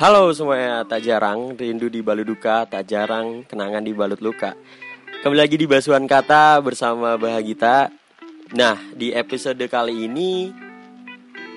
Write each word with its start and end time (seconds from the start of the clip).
Halo 0.00 0.32
semuanya, 0.32 0.80
tak 0.88 1.04
jarang 1.04 1.52
rindu 1.60 1.92
di 1.92 2.00
balut 2.00 2.24
duka, 2.24 2.64
tak 2.64 2.88
jarang 2.88 3.44
kenangan 3.44 3.84
di 3.84 3.92
balut 3.92 4.24
luka. 4.24 4.56
Kembali 5.20 5.36
lagi 5.36 5.60
di 5.60 5.68
Basuhan 5.68 6.08
Kata 6.08 6.56
bersama 6.64 7.20
Bahagita. 7.20 7.92
Nah, 8.56 8.80
di 8.96 9.12
episode 9.12 9.60
kali 9.68 10.08
ini 10.08 10.56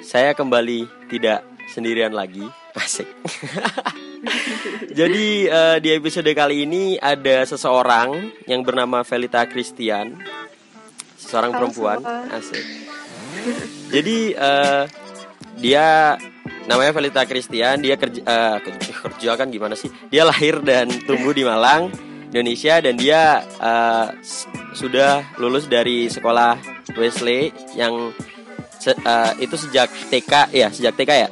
saya 0.04 0.36
kembali 0.36 1.08
tidak 1.08 1.48
sendirian 1.72 2.12
lagi. 2.12 2.44
Asik. 2.84 3.08
Jadi 5.00 5.48
uh, 5.48 5.80
di 5.80 5.96
episode 5.96 6.28
kali 6.36 6.68
ini 6.68 7.00
ada 7.00 7.48
seseorang 7.48 8.28
yang 8.44 8.60
bernama 8.60 9.08
Velita 9.08 9.48
Christian, 9.48 10.20
seorang 11.16 11.56
Halo 11.56 11.60
perempuan. 11.64 12.04
Semua. 12.04 12.28
Asik. 12.36 12.66
Jadi 13.88 14.36
uh, 14.36 14.84
dia 15.58 16.18
namanya 16.66 16.92
Velita 16.96 17.24
Christian 17.28 17.84
dia 17.84 17.96
kerja 18.00 18.22
uh, 18.24 18.58
kerja 19.10 19.32
kan 19.36 19.52
gimana 19.52 19.76
sih 19.76 19.92
dia 20.08 20.24
lahir 20.24 20.64
dan 20.64 20.88
tumbuh 21.04 21.36
di 21.36 21.44
Malang 21.44 21.92
Indonesia 22.34 22.82
dan 22.82 22.98
dia 22.98 23.44
uh, 23.62 24.10
sudah 24.74 25.22
lulus 25.38 25.70
dari 25.70 26.10
sekolah 26.10 26.58
Wesley 26.98 27.54
yang 27.78 28.16
se 28.82 28.92
uh, 28.92 29.32
itu 29.38 29.56
sejak 29.56 29.88
TK 30.10 30.34
ya 30.52 30.68
sejak 30.74 30.98
TK 30.98 31.12
ya 31.28 31.30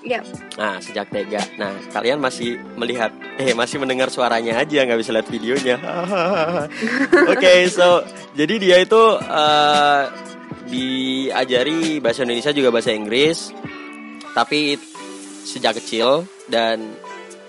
Iya. 0.00 0.24
Nah, 0.56 0.80
sejak 0.80 1.12
TK. 1.12 1.60
Nah, 1.60 1.76
kalian 1.92 2.24
masih 2.24 2.56
melihat, 2.72 3.12
eh 3.36 3.52
masih 3.52 3.76
mendengar 3.76 4.08
suaranya 4.08 4.56
aja, 4.56 4.88
nggak 4.88 4.96
bisa 4.96 5.12
lihat 5.12 5.28
videonya. 5.28 5.76
Oke, 7.28 7.36
okay, 7.36 7.58
so 7.68 8.00
jadi 8.32 8.54
dia 8.56 8.76
itu 8.80 8.96
uh, 9.20 10.08
diajari 10.70 11.98
bahasa 11.98 12.22
Indonesia 12.22 12.54
juga 12.54 12.70
bahasa 12.70 12.94
Inggris 12.94 13.50
tapi 14.32 14.78
sejak 15.42 15.82
kecil 15.82 16.24
dan 16.46 16.94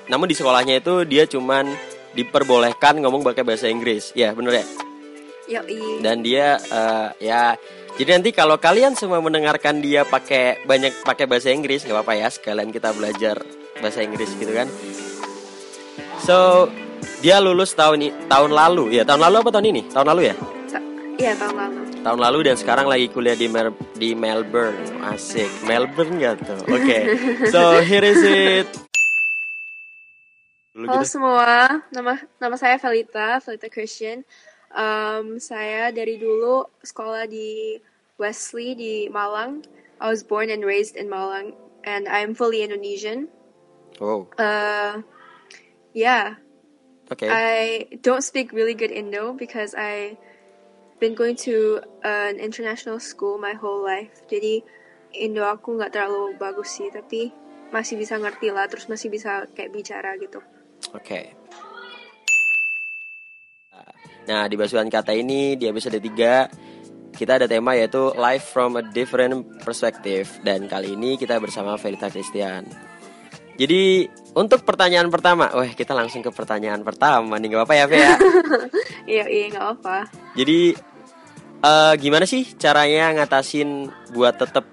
namun 0.10 0.26
di 0.28 0.36
sekolahnya 0.36 0.82
itu 0.82 1.06
dia 1.06 1.30
cuman 1.30 1.70
diperbolehkan 2.12 3.00
ngomong 3.00 3.24
pakai 3.24 3.48
bahasa 3.48 3.72
Inggris. 3.72 4.12
Ya 4.18 4.36
bener 4.36 4.60
ya? 4.60 4.66
Yoi. 5.52 6.00
dan 6.00 6.24
dia 6.24 6.56
uh, 6.72 7.12
ya 7.20 7.60
jadi 8.00 8.16
nanti 8.16 8.32
kalau 8.32 8.56
kalian 8.56 8.96
semua 8.96 9.20
mendengarkan 9.20 9.84
dia 9.84 10.08
pakai 10.08 10.64
banyak 10.64 11.04
pakai 11.04 11.28
bahasa 11.28 11.52
Inggris 11.52 11.84
nggak 11.84 11.92
apa-apa 11.92 12.14
ya 12.16 12.28
sekalian 12.32 12.72
kita 12.72 12.96
belajar 12.96 13.36
bahasa 13.84 14.00
Inggris 14.00 14.32
gitu 14.40 14.54
kan. 14.56 14.72
So 16.24 16.70
dia 17.20 17.44
lulus 17.44 17.76
tahun 17.76 18.32
tahun 18.32 18.52
lalu. 18.56 18.96
Ya 18.96 19.04
tahun 19.04 19.28
lalu 19.28 19.36
apa 19.44 19.50
tahun 19.52 19.68
ini? 19.76 19.82
Tahun 19.92 20.08
lalu 20.08 20.22
ya? 20.32 20.36
Iya 21.20 21.34
tahun 21.36 21.56
lalu. 21.60 21.91
Tahun 22.02 22.18
lalu 22.18 22.50
dan 22.50 22.58
sekarang 22.58 22.90
lagi 22.90 23.14
kuliah 23.14 23.38
di 23.38 23.46
Mer 23.46 23.70
di 23.94 24.18
Melbourne. 24.18 25.06
Asik. 25.06 25.70
Melbourne 25.70 26.18
gak 26.18 26.42
tuh? 26.42 26.58
Oke. 26.66 26.82
Okay. 26.82 27.02
So 27.54 27.78
here 27.86 28.02
is 28.02 28.18
it. 28.26 28.70
Halo 30.74 31.06
gitu. 31.06 31.14
semua, 31.14 31.86
nama 31.94 32.18
nama 32.42 32.58
saya 32.58 32.82
Felita, 32.82 33.38
Felita 33.38 33.70
Christian. 33.70 34.26
Um, 34.74 35.38
saya 35.38 35.94
dari 35.94 36.18
dulu 36.18 36.66
sekolah 36.82 37.30
di 37.30 37.78
Wesley 38.18 38.74
di 38.74 39.06
Malang. 39.14 39.62
I 40.02 40.10
was 40.10 40.26
born 40.26 40.50
and 40.50 40.66
raised 40.66 40.98
in 40.98 41.06
Malang, 41.06 41.54
and 41.86 42.10
I'm 42.10 42.34
fully 42.34 42.66
Indonesian. 42.66 43.30
Oh. 44.02 44.26
Uh, 44.42 45.06
yeah. 45.94 46.42
Okay. 47.14 47.30
I 47.30 47.54
don't 48.02 48.26
speak 48.26 48.50
really 48.50 48.74
good 48.74 48.90
Indo 48.90 49.38
because 49.38 49.78
I 49.78 50.18
been 51.02 51.18
going 51.18 51.34
to 51.34 51.82
an 52.06 52.38
international 52.38 53.02
school 53.02 53.42
my 53.42 53.58
whole 53.58 53.82
life. 53.82 54.14
Jadi 54.30 54.62
Indo 55.18 55.44
aku 55.44 55.76
nggak 55.76 55.92
terlalu 55.92 56.38
bagus 56.40 56.80
sih, 56.80 56.88
tapi 56.94 57.34
masih 57.74 58.00
bisa 58.00 58.16
ngerti 58.16 58.54
lah, 58.54 58.70
terus 58.70 58.88
masih 58.88 59.12
bisa 59.12 59.44
kayak 59.52 59.74
bicara 59.74 60.16
gitu. 60.22 60.40
Oke. 60.94 61.04
Okay. 61.04 61.26
Nah, 64.30 64.46
di 64.46 64.56
basuhan 64.56 64.88
kata 64.88 65.18
ini 65.18 65.58
di 65.58 65.66
episode 65.66 65.98
3 65.98 66.72
kita 67.12 67.36
ada 67.36 67.50
tema 67.50 67.76
yaitu 67.76 68.16
life 68.16 68.56
from 68.56 68.80
a 68.80 68.84
different 68.96 69.44
perspective 69.66 70.32
dan 70.48 70.70
kali 70.72 70.96
ini 70.96 71.20
kita 71.20 71.36
bersama 71.42 71.76
Felita 71.76 72.08
Christian. 72.08 72.64
Jadi 73.60 74.08
untuk 74.34 74.64
pertanyaan 74.64 75.12
pertama, 75.12 75.52
wah 75.52 75.68
kita 75.68 75.92
langsung 75.92 76.24
ke 76.24 76.32
pertanyaan 76.32 76.82
pertama 76.88 77.36
nih, 77.36 77.52
gak 77.52 77.68
apa 77.68 77.74
ya, 77.76 77.86
Fe 77.86 77.98
ya? 78.00 78.16
iya, 79.20 79.26
iya, 79.28 79.46
gak 79.52 79.68
apa. 79.78 79.98
Jadi 80.34 80.74
uh, 81.62 81.94
gimana 81.98 82.26
sih 82.28 82.46
caranya 82.58 83.14
ngatasin 83.16 83.90
buat 84.14 84.38
tetap 84.38 84.66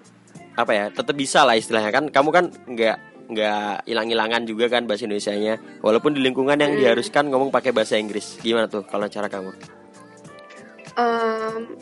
apa 0.59 0.73
ya 0.75 0.85
tetap 0.91 1.15
bisa 1.15 1.47
lah 1.47 1.55
istilahnya 1.55 1.95
kan 1.95 2.05
kamu 2.11 2.31
kan 2.35 2.45
nggak 2.67 2.97
nggak 3.29 3.85
hilang-hilangan 3.85 4.43
juga 4.49 4.73
kan 4.73 4.89
bahasa 4.89 5.05
Indonesia-nya 5.05 5.85
walaupun 5.85 6.17
di 6.17 6.21
lingkungan 6.25 6.59
yang 6.59 6.75
hmm. 6.75 6.81
diharuskan 6.81 7.29
ngomong 7.29 7.53
pakai 7.53 7.77
bahasa 7.77 8.01
Inggris 8.01 8.41
gimana 8.41 8.67
tuh 8.67 8.83
kalau 8.89 9.07
cara 9.07 9.29
kamu? 9.29 9.53
Um, 10.99 11.79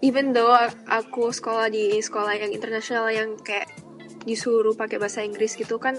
even 0.00 0.32
though 0.32 0.54
aku 0.88 1.34
sekolah 1.34 1.68
di 1.68 2.00
sekolah 2.00 2.32
yang 2.38 2.54
internasional 2.54 3.12
yang 3.12 3.36
kayak 3.42 3.68
disuruh 4.22 4.72
pakai 4.72 5.02
bahasa 5.02 5.26
Inggris 5.26 5.58
gitu 5.58 5.76
kan 5.82 5.98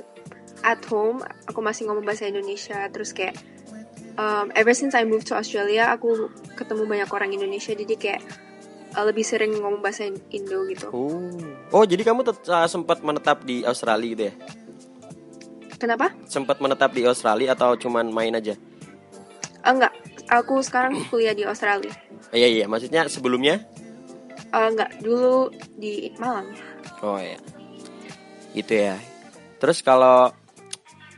at 0.63 0.79
home 0.87 1.19
aku 1.45 1.59
masih 1.59 1.91
ngomong 1.91 2.07
bahasa 2.07 2.25
Indonesia 2.25 2.87
terus 2.89 3.11
kayak 3.11 3.35
um, 4.17 4.49
ever 4.53 4.73
since 4.73 4.93
I 4.93 5.05
moved 5.05 5.29
to 5.31 5.35
Australia 5.37 5.93
aku 5.93 6.29
ketemu 6.57 6.83
banyak 6.85 7.09
orang 7.09 7.29
Indonesia 7.33 7.73
jadi 7.73 7.95
kayak 7.97 8.21
uh, 8.93 9.05
lebih 9.05 9.25
sering 9.25 9.57
ngomong 9.57 9.81
bahasa 9.81 10.07
Indo 10.07 10.65
gitu. 10.69 10.87
Oh, 10.93 11.29
oh 11.73 11.83
jadi 11.83 12.05
kamu 12.05 12.25
uh, 12.25 12.67
sempat 12.69 13.01
menetap 13.01 13.43
di 13.43 13.65
Australia 13.65 14.07
gitu 14.13 14.23
ya? 14.29 14.33
Kenapa? 15.81 16.15
Sempat 16.29 16.63
menetap 16.63 16.95
di 16.95 17.03
Australia 17.03 17.51
atau 17.57 17.75
cuman 17.75 18.07
main 18.07 18.31
aja? 18.37 18.55
Uh, 19.65 19.73
enggak, 19.75 19.93
aku 20.31 20.63
sekarang 20.63 20.95
kuliah 21.11 21.35
di 21.35 21.43
Australia. 21.43 21.91
Oh, 22.31 22.37
iya 22.37 22.47
iya, 22.47 22.65
maksudnya 22.69 23.09
sebelumnya? 23.11 23.65
Uh, 24.53 24.69
enggak, 24.71 24.95
dulu 25.01 25.51
di 25.75 26.13
Malang. 26.21 26.53
Oh 27.03 27.19
iya, 27.19 27.35
itu 28.55 28.73
ya. 28.73 28.95
Terus 29.59 29.83
kalau 29.83 30.31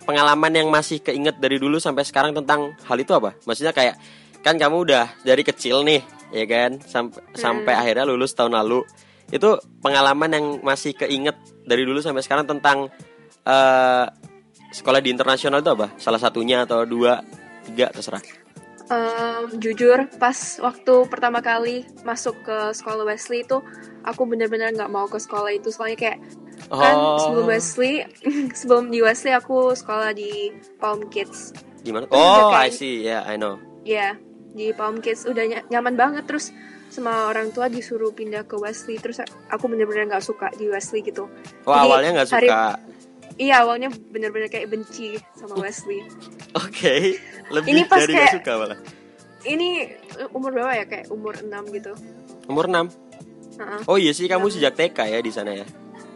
pengalaman 0.05 0.53
yang 0.53 0.69
masih 0.69 1.01
keinget 1.01 1.41
dari 1.41 1.57
dulu 1.57 1.81
sampai 1.81 2.05
sekarang 2.05 2.31
tentang 2.31 2.77
hal 2.85 2.97
itu 3.01 3.11
apa? 3.11 3.33
Maksudnya 3.43 3.73
kayak 3.73 3.97
kan 4.45 4.55
kamu 4.55 4.85
udah 4.85 5.05
dari 5.25 5.41
kecil 5.41 5.81
nih, 5.81 6.05
ya 6.29 6.45
kan, 6.45 6.77
sampai 6.85 7.19
hmm. 7.19 7.35
sampai 7.35 7.73
akhirnya 7.73 8.05
lulus 8.05 8.37
tahun 8.37 8.53
lalu. 8.53 8.85
Itu 9.33 9.57
pengalaman 9.81 10.29
yang 10.29 10.45
masih 10.61 10.93
keinget 10.93 11.35
dari 11.65 11.81
dulu 11.81 11.97
sampai 11.99 12.21
sekarang 12.21 12.45
tentang 12.45 12.93
uh, 13.43 14.05
sekolah 14.69 15.01
di 15.01 15.09
internasional 15.09 15.65
itu 15.65 15.73
apa? 15.73 15.91
Salah 15.97 16.21
satunya 16.21 16.63
atau 16.63 16.85
dua, 16.85 17.25
tiga 17.65 17.89
terserah. 17.89 18.21
Um, 18.85 19.57
jujur 19.57 20.05
pas 20.21 20.37
waktu 20.61 20.93
pertama 21.09 21.41
kali 21.41 21.89
masuk 22.05 22.37
ke 22.45 22.69
sekolah 22.69 23.01
Wesley 23.01 23.41
itu 23.41 23.57
aku 24.05 24.29
bener-bener 24.29 24.69
nggak 24.77 24.93
mau 24.93 25.09
ke 25.09 25.17
sekolah 25.17 25.49
itu 25.57 25.73
soalnya 25.73 25.97
kayak 25.97 26.21
oh. 26.71 26.79
kan 26.79 26.95
sebelum 27.21 27.45
Wesley 27.49 27.93
sebelum 28.59 28.83
di 28.89 28.99
Wesley 29.01 29.33
aku 29.33 29.73
sekolah 29.73 30.11
di 30.15 30.53
Palm 30.81 31.07
Kids 31.11 31.53
gimana 31.85 32.09
oh 32.09 32.51
kayak, 32.51 32.69
I 32.69 32.69
see 32.73 33.05
yeah 33.05 33.21
I 33.25 33.37
know 33.37 33.61
ya 33.85 33.93
yeah, 33.93 34.13
di 34.55 34.71
Palm 34.73 35.03
Kids 35.03 35.27
udah 35.29 35.43
ny 35.45 35.61
nyaman 35.69 35.95
banget 35.95 36.23
terus 36.25 36.49
sama 36.89 37.27
orang 37.27 37.51
tua 37.51 37.67
disuruh 37.67 38.13
pindah 38.13 38.47
ke 38.47 38.55
Wesley 38.55 39.01
terus 39.01 39.19
aku 39.51 39.67
bener-bener 39.67 40.07
nggak 40.07 40.23
-bener 40.23 40.31
suka 40.31 40.47
di 40.55 40.69
Wesley 40.71 41.03
gitu 41.03 41.27
oh 41.67 41.73
Jadi, 41.73 41.81
awalnya 41.81 42.09
nggak 42.21 42.29
suka 42.29 42.63
Iya 43.35 43.67
awalnya 43.67 43.91
bener-bener 43.91 44.47
kayak 44.47 44.71
benci 44.71 45.19
sama 45.35 45.59
Wesley. 45.59 45.99
Oke, 46.55 46.71
okay. 46.71 47.01
lebih 47.51 47.71
ini 47.75 47.81
pas 47.83 47.99
dari 47.99 48.15
kayak, 48.15 48.31
gak 48.31 48.35
suka 48.39 48.51
malah. 48.55 48.79
Ini 49.43 49.69
umur 50.31 50.55
berapa 50.55 50.71
ya 50.71 50.85
kayak 50.87 51.11
umur 51.11 51.35
6 51.35 51.51
gitu. 51.75 51.91
Umur 52.47 52.71
6? 52.71 52.71
Uh 52.71 52.79
-uh. 53.59 53.79
Oh 53.91 53.97
iya 53.99 54.15
sih 54.15 54.31
kamu 54.31 54.47
sejak 54.47 54.79
TK 54.79 54.99
ya 55.11 55.19
di 55.19 55.31
sana 55.35 55.51
ya? 55.51 55.67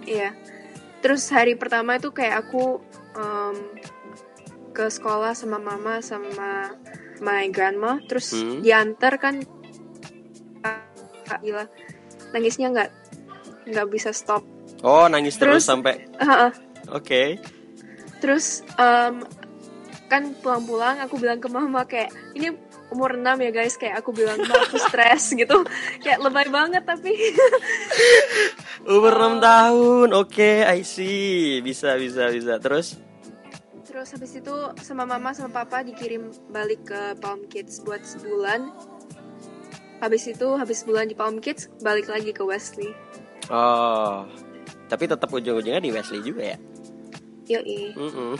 Iya. 0.09 0.33
Terus 1.05 1.29
hari 1.29 1.53
pertama 1.53 2.01
itu 2.01 2.09
kayak 2.09 2.49
aku 2.49 2.81
um, 3.13 3.57
ke 4.73 4.89
sekolah 4.89 5.37
sama 5.37 5.61
mama 5.61 6.01
sama 6.01 6.73
my 7.21 7.47
grandma, 7.53 8.01
terus 8.09 8.33
hmm. 8.33 8.65
diantar 8.65 9.21
kan 9.21 9.45
gila 11.39 11.69
nangisnya 12.33 12.73
nggak 12.73 12.89
nggak 13.69 13.87
bisa 13.93 14.09
stop. 14.09 14.41
Oh 14.81 15.05
nangis 15.05 15.37
terus, 15.37 15.61
terus 15.61 15.65
sampai. 15.69 16.09
Uh 16.17 16.25
-uh. 16.25 16.51
Oke. 16.95 17.05
Okay. 17.05 17.27
Terus 18.19 18.65
um, 18.75 19.23
kan 20.09 20.33
pulang-pulang 20.41 20.99
aku 21.05 21.21
bilang 21.21 21.39
ke 21.39 21.47
mama 21.47 21.85
kayak 21.85 22.11
ini 22.33 22.51
umur 22.93 23.17
6 23.17 23.45
ya 23.45 23.51
guys. 23.53 23.75
Kayak 23.77 24.01
aku 24.01 24.09
bilang 24.13 24.37
aku 24.41 24.77
stres 24.77 25.31
gitu. 25.41 25.65
Kayak 26.01 26.19
lebay 26.25 26.47
banget 26.49 26.83
tapi. 26.85 27.13
Umur 28.95 29.13
6 29.15 29.41
tahun. 29.41 30.07
Oke 30.17 30.33
okay, 30.33 30.55
I 30.65 30.81
see. 30.85 31.61
Bisa 31.61 31.95
bisa 31.97 32.29
bisa. 32.33 32.57
Terus? 32.57 32.97
Terus 33.89 34.07
habis 34.13 34.31
itu 34.37 34.55
sama 34.85 35.03
mama 35.09 35.33
sama 35.33 35.65
papa 35.65 35.81
dikirim 35.81 36.29
balik 36.53 36.87
ke 36.87 37.17
Palm 37.17 37.49
Kids 37.49 37.81
buat 37.81 38.05
sebulan. 38.05 38.69
Habis 39.99 40.31
itu 40.31 40.47
habis 40.55 40.85
sebulan 40.85 41.11
di 41.11 41.15
Palm 41.17 41.43
Kids 41.43 41.67
balik 41.81 42.07
lagi 42.07 42.31
ke 42.31 42.45
Wesley. 42.45 42.93
Oh. 43.49 44.23
Tapi 44.89 45.05
tetap 45.05 45.29
ujung-ujungnya 45.29 45.81
di 45.81 45.93
Wesley 45.93 46.21
juga 46.25 46.55
ya? 46.55 46.57
Yoi. 47.49 47.97
Mm-mm. 47.97 48.37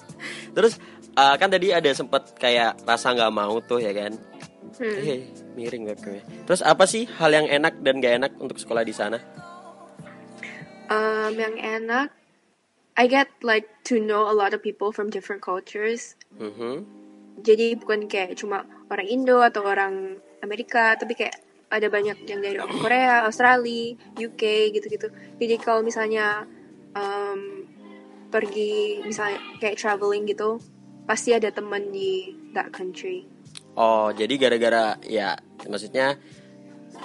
Terus 0.56 0.82
uh, 1.18 1.34
kan 1.34 1.50
tadi 1.50 1.74
ada 1.74 1.90
sempet 1.90 2.38
kayak 2.38 2.78
rasa 2.86 3.10
nggak 3.10 3.34
mau 3.34 3.58
tuh 3.58 3.82
ya 3.82 3.90
kan? 3.90 4.14
Hmm. 4.78 5.00
Eh, 5.02 5.20
miring 5.58 5.90
gak 5.90 5.98
gue. 6.06 6.20
Terus 6.46 6.62
apa 6.62 6.86
sih 6.86 7.08
hal 7.18 7.34
yang 7.34 7.50
enak 7.50 7.82
dan 7.82 7.98
gak 7.98 8.14
enak 8.22 8.32
untuk 8.38 8.60
sekolah 8.60 8.86
di 8.86 8.94
sana? 8.94 9.18
Um, 10.86 11.34
yang 11.34 11.58
enak, 11.58 12.14
I 12.94 13.04
get 13.10 13.32
like 13.42 13.66
to 13.90 13.98
know 13.98 14.30
a 14.30 14.34
lot 14.36 14.54
of 14.54 14.62
people 14.62 14.94
from 14.94 15.10
different 15.10 15.42
cultures. 15.42 16.14
Mhm. 16.38 16.86
Jadi 17.42 17.78
bukan 17.78 18.06
kayak 18.10 18.38
cuma 18.38 18.66
orang 18.90 19.06
Indo 19.08 19.42
atau 19.42 19.62
orang 19.66 20.18
Amerika, 20.42 20.94
tapi 20.98 21.14
kayak 21.14 21.38
ada 21.68 21.86
banyak 21.92 22.24
yang 22.24 22.40
dari 22.40 22.56
Korea, 22.58 23.28
Australia, 23.28 23.94
UK 24.16 24.72
gitu-gitu. 24.74 25.12
Jadi 25.38 25.54
kalau 25.60 25.84
misalnya 25.84 26.48
um, 26.96 27.68
pergi 28.32 29.04
misalnya 29.04 29.38
kayak 29.60 29.76
traveling 29.76 30.24
gitu, 30.26 30.58
pasti 31.08 31.32
ada 31.32 31.48
teman 31.48 31.88
di 31.88 32.36
that 32.52 32.68
country. 32.68 33.24
Oh, 33.72 34.12
jadi 34.12 34.36
gara-gara 34.36 35.00
ya 35.02 35.32
maksudnya 35.64 36.20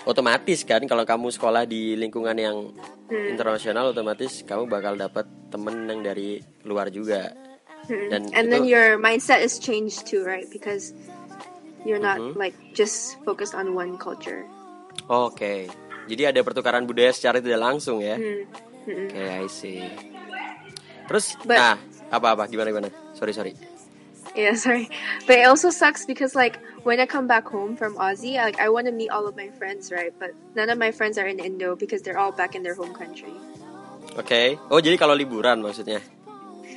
otomatis 0.04 0.68
kan 0.68 0.84
kalau 0.84 1.08
kamu 1.08 1.32
sekolah 1.32 1.64
di 1.64 1.96
lingkungan 1.96 2.36
yang 2.36 2.58
Hmm. 3.04 3.30
internasional 3.30 3.92
otomatis 3.92 4.42
kamu 4.42 4.66
bakal 4.66 4.96
dapat 4.96 5.28
temen 5.48 5.86
yang 5.86 6.02
dari 6.02 6.40
luar 6.66 6.90
juga. 6.90 7.30
Hmm. 7.86 8.10
Dan 8.10 8.22
And 8.32 8.48
itu 8.48 8.52
then 8.52 8.64
your 8.66 8.96
mindset 8.98 9.44
is 9.44 9.60
changed 9.60 10.04
too, 10.04 10.24
right? 10.24 10.48
Because 10.48 10.96
you're 11.84 12.02
not 12.02 12.18
Mhm. 12.18 12.36
like 12.36 12.56
just 12.74 13.20
focused 13.22 13.54
on 13.54 13.76
one 13.76 13.96
culture. 13.96 14.48
Oke. 15.08 15.68
Jadi 16.04 16.24
ada 16.26 16.40
pertukaran 16.42 16.84
budaya 16.84 17.12
secara 17.12 17.40
tidak 17.40 17.60
langsung 17.60 18.00
ya. 18.00 18.16
Hmm. 18.18 18.44
Hmm. 18.84 19.08
Oke, 19.08 19.24
I 19.24 19.48
see. 19.48 19.84
Terus 21.06 21.36
But- 21.44 21.60
nah, 21.60 21.76
apa-apa 22.10 22.48
gimana 22.48 22.72
gimana? 22.72 22.90
Sorry, 23.14 23.36
sorry. 23.36 23.54
Yeah, 24.34 24.58
sorry. 24.60 24.90
But 25.26 25.40
it 25.40 25.46
also 25.46 25.70
sucks 25.70 26.06
because 26.06 26.34
like 26.34 26.58
when 26.82 27.00
I 27.00 27.06
come 27.06 27.28
back 27.28 27.46
home 27.46 27.78
from 27.78 27.96
Aussie, 27.96 28.38
like 28.38 28.58
I 28.58 28.70
want 28.70 28.90
to 28.90 28.94
meet 28.94 29.14
all 29.14 29.26
of 29.26 29.36
my 29.36 29.54
friends, 29.54 29.94
right? 29.94 30.14
But 30.18 30.34
none 30.54 30.70
of 30.70 30.78
my 30.78 30.90
friends 30.90 31.18
are 31.18 31.30
in 31.30 31.38
Indo 31.38 31.76
because 31.76 32.02
they're 32.02 32.18
all 32.18 32.34
back 32.34 32.56
in 32.56 32.66
their 32.66 32.74
home 32.74 32.94
country. 32.94 33.34
Oke. 34.14 34.58
Oh, 34.70 34.82
jadi 34.82 34.98
kalau 34.98 35.14
liburan 35.14 35.62
maksudnya. 35.62 36.02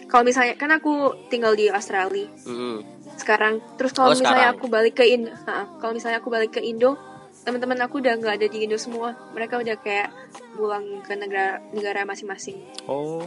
Kalau 0.07 0.23
misalnya 0.23 0.55
kan 0.55 0.71
aku 0.71 1.17
tinggal 1.27 1.53
di 1.53 1.67
Australia 1.67 2.31
Mm-mm. 2.47 2.79
sekarang, 3.19 3.59
terus 3.75 3.91
kalau 3.91 4.13
Oh, 4.13 4.15
misalnya 4.15 4.55
sekarang. 4.55 4.63
aku 4.63 4.67
balik 4.71 4.95
ke 4.95 5.05
Indo, 5.05 5.35
kalau 5.83 5.93
misalnya 5.93 6.23
aku 6.23 6.31
balik 6.31 6.55
ke 6.55 6.63
Indo, 6.63 6.95
teman-teman 7.43 7.75
aku 7.83 7.99
udah 7.99 8.15
nggak 8.15 8.39
ada 8.39 8.47
di 8.47 8.63
Indo 8.63 8.79
semua. 8.79 9.19
Mereka 9.35 9.59
udah 9.59 9.77
kayak 9.83 10.15
pulang 10.55 11.03
ke 11.03 11.19
negara 11.19 11.59
negara 11.75 12.07
masing-masing. 12.07 12.55
Oh. 12.87 13.27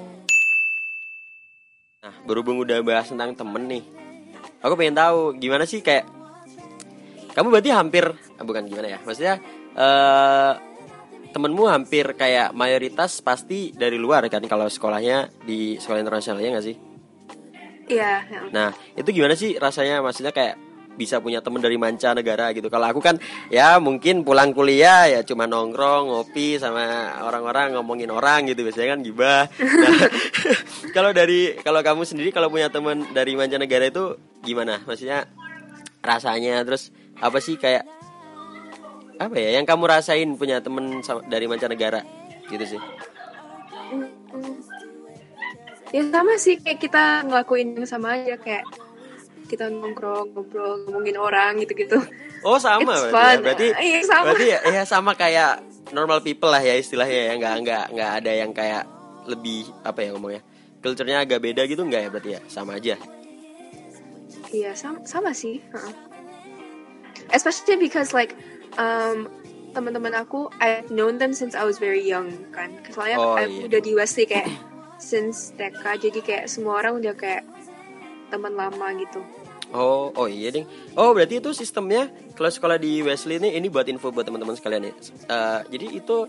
Nah, 1.99 2.15
berhubung 2.23 2.63
udah 2.63 2.79
bahas 2.79 3.11
tentang 3.11 3.35
temen 3.35 3.67
nih, 3.67 3.83
aku 4.59 4.73
pengen 4.79 4.95
tahu 4.95 5.35
gimana 5.39 5.63
sih 5.63 5.79
kayak 5.83 6.07
kamu 7.33 7.47
berarti 7.53 7.71
hampir 7.71 8.06
ah, 8.09 8.44
bukan 8.44 8.67
gimana 8.67 8.88
ya, 8.95 9.00
maksudnya 9.06 9.39
eh 9.77 10.53
temenmu 11.29 11.69
hampir 11.69 12.17
kayak 12.17 12.57
mayoritas 12.57 13.21
pasti 13.21 13.69
dari 13.69 14.01
luar 14.01 14.25
kan 14.33 14.41
kalau 14.50 14.65
sekolahnya 14.65 15.29
di 15.45 15.77
sekolah 15.77 16.01
internasional 16.01 16.41
ya 16.41 16.50
nggak 16.57 16.65
sih? 16.65 16.77
Iya. 17.89 18.13
ya. 18.25 18.41
Nah, 18.53 18.69
itu 18.94 19.09
gimana 19.13 19.33
sih 19.33 19.57
rasanya? 19.57 20.01
Maksudnya 20.01 20.33
kayak 20.33 20.57
bisa 21.00 21.24
punya 21.24 21.40
temen 21.40 21.63
dari 21.63 21.80
mancanegara 21.80 22.51
gitu. 22.51 22.68
Kalau 22.68 22.92
aku 22.92 23.00
kan 23.00 23.16
ya 23.48 23.80
mungkin 23.80 24.28
pulang 24.28 24.51
kuliah 24.51 25.07
ya 25.07 25.24
cuma 25.24 25.48
nongkrong, 25.48 26.12
ngopi 26.12 26.60
sama 26.60 27.16
orang-orang 27.24 27.80
ngomongin 27.80 28.12
orang 28.12 28.51
gitu 28.51 28.68
biasanya 28.68 29.00
kan 29.00 29.00
gibah. 29.00 29.44
Nah, 29.56 29.96
kalau 30.96 31.16
dari 31.16 31.56
kalau 31.63 31.80
kamu 31.80 32.04
sendiri 32.04 32.36
kalau 32.36 32.51
punya 32.51 32.68
temen 32.68 33.07
dari 33.16 33.40
mancanegara 33.40 33.88
itu 33.88 34.19
gimana? 34.44 34.84
Maksudnya 34.84 35.24
rasanya 36.04 36.60
terus 36.68 36.92
apa 37.24 37.40
sih 37.40 37.56
kayak 37.56 37.88
apa 39.19 39.36
ya 39.40 39.56
yang 39.56 39.63
kamu 39.63 39.88
rasain 39.88 40.36
punya 40.36 40.60
temen 40.60 41.00
dari 41.31 41.48
mancanegara 41.48 42.04
gitu 42.51 42.75
sih? 42.75 42.81
Ya 45.90 46.06
sama 46.06 46.38
sih 46.38 46.62
kayak 46.62 46.80
kita 46.84 47.25
ngelakuin 47.25 47.74
yang 47.74 47.88
sama 47.90 48.13
aja 48.13 48.38
kayak 48.38 48.62
kita 49.50 49.66
nongkrong, 49.68 50.30
ngobrol, 50.30 50.86
ngomongin 50.86 51.18
orang 51.18 51.57
gitu-gitu. 51.57 51.98
Oh 52.40 52.56
sama 52.56 52.94
It's 52.94 53.10
berarti, 53.10 53.10
ya. 53.10 53.18
fun. 53.18 53.38
berarti 53.42 53.68
Iya, 53.75 54.00
sama. 54.06 54.24
berarti 54.30 54.46
ya, 54.48 54.60
ya 54.63 54.81
sama 54.86 55.12
kayak 55.13 55.51
normal 55.90 56.22
people 56.22 56.48
lah 56.48 56.62
ya 56.62 56.78
istilahnya 56.78 57.19
ya 57.19 57.34
nggak 57.36 57.56
nggak 57.60 57.86
nggak 57.92 58.12
ada 58.16 58.31
yang 58.31 58.51
kayak 58.54 58.86
lebih 59.25 59.66
apa 59.81 60.00
ya 60.00 60.10
ngomongnya 60.13 60.42
culture-nya 60.80 61.18
agak 61.19 61.42
beda 61.42 61.66
gitu 61.66 61.81
nggak 61.81 62.01
ya 62.01 62.10
berarti 62.10 62.30
ya 62.31 62.42
sama 62.46 62.78
aja 62.78 62.96
Iya 64.50 64.74
sama, 64.74 65.01
sama 65.04 65.30
sih. 65.31 65.62
heeh. 65.62 65.94
Especially 67.30 67.78
because 67.78 68.10
like 68.12 68.34
um, 68.75 69.30
teman-teman 69.72 70.13
aku 70.16 70.50
I've 70.57 70.90
known 70.90 71.18
them 71.18 71.31
since 71.31 71.54
I 71.54 71.62
was 71.62 71.78
very 71.78 72.01
young 72.01 72.34
kan. 72.50 72.74
Soalnya 72.90 73.18
Oh, 73.18 73.38
aku 73.38 73.46
iya. 73.46 73.66
udah 73.69 73.80
di 73.80 73.92
Wesley 73.94 74.25
kayak 74.25 74.50
since 74.98 75.54
TK 75.54 75.84
jadi 76.01 76.19
kayak 76.19 76.46
semua 76.48 76.81
orang 76.81 76.98
udah 76.98 77.13
kayak 77.13 77.46
teman 78.30 78.54
lama 78.54 78.90
gitu. 78.96 79.22
Oh 79.71 80.10
oh 80.12 80.25
iya 80.25 80.50
ding 80.50 80.66
oh 80.94 81.12
berarti 81.12 81.38
itu 81.38 81.51
sistemnya 81.51 82.07
kalau 82.33 82.48
sekolah 82.48 82.75
di 82.75 83.00
Wesley 83.00 83.38
ini 83.38 83.54
ini 83.54 83.68
buat 83.68 83.86
info 83.86 84.10
buat 84.10 84.24
teman-teman 84.24 84.54
sekalian 84.54 84.83
ya 84.83 84.94
Eh, 85.25 85.60
jadi 85.69 85.86
itu 85.94 86.25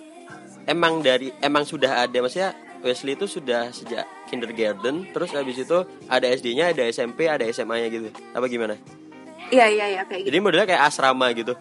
emang 0.64 1.00
dari 1.00 1.32
emang 1.38 1.62
sudah 1.62 2.02
ada 2.02 2.18
maksudnya 2.18 2.52
Wesley 2.80 3.12
itu 3.12 3.24
sudah 3.24 3.68
sejak 3.70 4.02
kindergarten 4.26 5.08
terus 5.10 5.30
habis 5.30 5.56
itu 5.56 5.78
ada 6.06 6.26
SD-nya 6.26 6.70
ada 6.70 6.84
SMP 6.86 7.26
ada 7.26 7.44
SMA-nya 7.46 7.88
gitu 7.88 8.08
apa 8.30 8.44
gimana 8.46 8.76
Iya 9.48 9.66
iya 9.66 9.86
iya 9.90 10.02
kayak 10.04 10.20
gitu. 10.20 10.28
jadi 10.28 10.38
modelnya 10.38 10.66
kayak 10.66 10.84
asrama 10.84 11.28
gitu 11.32 11.54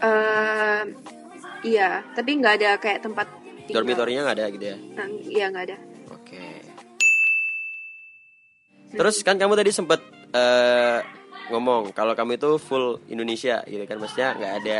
Um, 0.00 0.96
iya 1.60 2.00
tapi 2.10 2.32
nggak 2.34 2.54
ada 2.56 2.70
kayak 2.76 3.04
tempat 3.04 3.28
tinggal. 3.60 3.84
dormitorinya 3.84 4.24
nggak 4.24 4.36
ada 4.38 4.46
gitu 4.48 4.64
ya 4.66 4.76
Nah, 4.96 5.06
Iya 5.22 5.44
nggak 5.46 5.64
ada. 5.66 5.76
Oke. 6.10 6.44
Terus 8.90 9.20
kan 9.20 9.36
kamu 9.36 9.54
tadi 9.54 9.70
sempet 9.70 10.00
eh, 10.32 10.98
ngomong 11.50 11.90
kalau 11.90 12.14
kamu 12.14 12.38
itu 12.38 12.50
full 12.62 13.02
Indonesia 13.10 13.62
gitu 13.66 13.84
kan, 13.86 13.98
maksudnya 13.98 14.38
nggak 14.38 14.52
ada 14.62 14.76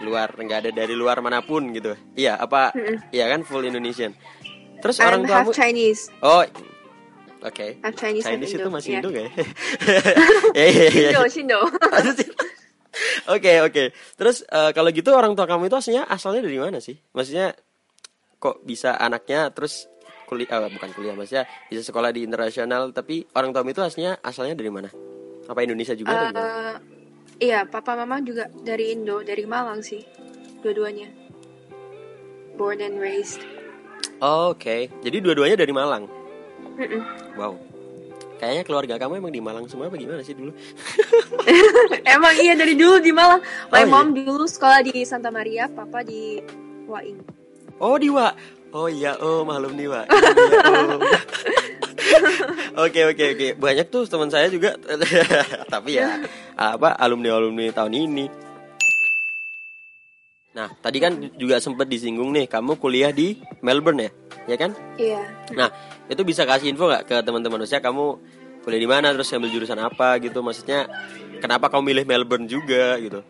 luar, 0.00 0.28
nggak 0.32 0.58
ada 0.66 0.70
dari 0.72 0.94
luar 0.96 1.20
mana 1.20 1.44
pun 1.44 1.72
gitu. 1.72 1.96
Iya 2.16 2.36
apa? 2.40 2.72
Mm-mm. 2.72 3.12
Iya 3.12 3.28
kan 3.28 3.40
full 3.44 3.64
Indonesian. 3.64 4.16
Terus 4.80 4.96
orang 5.00 5.24
I'm 5.24 5.28
tua 5.28 5.36
half 5.36 5.46
kamu? 5.52 5.56
Chinese. 5.56 6.02
Oh, 6.24 6.40
oke. 7.44 7.66
Half 7.84 7.96
Chinese, 8.00 8.24
Chinese 8.24 8.52
itu 8.56 8.68
masih. 8.72 8.90
Indo 8.96 9.08
gak 9.12 9.24
ya? 9.28 9.32
Iya 10.56 10.66
iya 10.72 10.88
iya. 10.88 11.08
Indo, 11.12 11.22
Indo. 11.40 11.60
Oke 13.28 13.52
oke. 13.60 13.82
Terus 14.16 14.42
eh, 14.48 14.70
kalau 14.72 14.88
gitu 14.90 15.12
orang 15.12 15.36
tua 15.36 15.44
kamu 15.44 15.68
itu 15.68 15.76
aslinya 15.76 16.08
asalnya 16.08 16.42
dari 16.48 16.58
mana 16.58 16.80
sih? 16.80 16.96
Maksudnya 17.12 17.52
kok 18.40 18.64
bisa 18.64 18.96
anaknya 18.96 19.52
terus 19.52 19.84
kuliah 20.30 20.70
bukan 20.70 20.90
kuliah 20.94 21.14
maksudnya 21.18 21.50
bisa 21.66 21.82
sekolah 21.82 22.14
di 22.14 22.22
internasional 22.22 22.94
tapi 22.94 23.26
orang 23.34 23.50
tua 23.50 23.66
itu 23.66 23.82
aslinya 23.82 24.22
asalnya 24.22 24.54
dari 24.54 24.70
mana? 24.70 24.86
Apa 25.50 25.66
Indonesia 25.66 25.98
juga 25.98 26.14
atau 26.14 26.30
gimana? 26.30 26.38
Eh, 26.38 26.74
iya, 27.50 27.66
papa 27.66 27.98
mama 27.98 28.22
juga 28.22 28.46
dari 28.62 28.94
Indo, 28.94 29.26
dari 29.26 29.42
Malang 29.42 29.82
sih, 29.82 30.06
dua-duanya. 30.62 31.10
Born 32.54 32.78
and 32.78 33.02
raised. 33.02 33.42
Oh, 34.22 34.54
Oke. 34.54 34.92
Jadi 35.02 35.16
dua-duanya 35.18 35.56
dari 35.58 35.72
Malang. 35.72 36.04
Mm-mm. 36.76 37.02
Wow. 37.34 37.56
Kayaknya 38.40 38.64
keluarga 38.64 38.94
kamu 38.96 39.20
emang 39.20 39.32
di 39.36 39.42
Malang 39.44 39.68
semua 39.68 39.92
apa 39.92 40.00
gimana 40.00 40.24
sih 40.24 40.32
dulu? 40.32 40.48
Emang 42.16 42.32
iya 42.40 42.56
dari 42.56 42.72
dulu 42.72 42.96
di 42.96 43.12
Malang. 43.12 43.44
Oh, 43.44 43.72
My 43.72 43.84
iya. 43.84 43.92
mom 43.92 44.16
dulu 44.16 44.48
sekolah 44.48 44.80
di 44.80 45.04
Santa 45.04 45.28
Maria, 45.28 45.68
papa 45.68 46.00
di 46.00 46.40
Waing. 46.88 47.20
Oh 47.80 48.00
di 48.00 48.08
Wa. 48.08 48.32
Oh 48.70 48.86
iya, 48.86 49.18
oh 49.18 49.42
maklum 49.42 49.74
nih 49.74 49.90
Wa. 49.90 50.02
Iya, 50.06 50.60
oh. 50.70 50.98
Oke 52.80 53.02
oke 53.04 53.24
oke. 53.36 53.48
Banyak 53.60 53.86
tuh 53.92 54.06
teman 54.08 54.30
saya 54.32 54.48
juga. 54.48 54.78
Tapi 55.72 56.00
ya 56.00 56.22
apa 56.56 56.96
alumni 56.96 57.36
alumni 57.36 57.68
tahun 57.74 57.92
ini. 57.92 58.26
Nah 60.56 60.70
tadi 60.80 60.98
kan 60.98 61.12
juga 61.36 61.60
sempat 61.62 61.86
disinggung 61.86 62.32
nih, 62.34 62.50
kamu 62.50 62.80
kuliah 62.80 63.14
di 63.14 63.38
Melbourne 63.62 64.08
ya, 64.08 64.10
ya 64.50 64.56
kan? 64.58 64.70
Iya. 64.98 65.22
Nah 65.54 65.68
itu 66.10 66.22
bisa 66.26 66.42
kasih 66.42 66.74
info 66.74 66.90
nggak 66.90 67.04
ke 67.06 67.16
teman-teman 67.22 67.62
maksudnya 67.62 67.84
kamu 67.84 68.18
kuliah 68.66 68.80
di 68.82 68.88
mana, 68.90 69.14
terus 69.14 69.30
ambil 69.30 69.50
jurusan 69.52 69.78
apa 69.78 70.18
gitu? 70.18 70.42
Maksudnya 70.42 70.90
kenapa 71.38 71.70
kamu 71.70 71.94
milih 71.94 72.04
Melbourne 72.08 72.50
juga 72.50 72.98
gitu? 72.98 73.22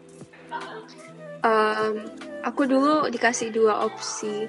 Um, 1.41 2.09
aku 2.45 2.69
dulu 2.69 3.09
dikasih 3.09 3.53
dua 3.53 3.85
opsi. 3.85 4.49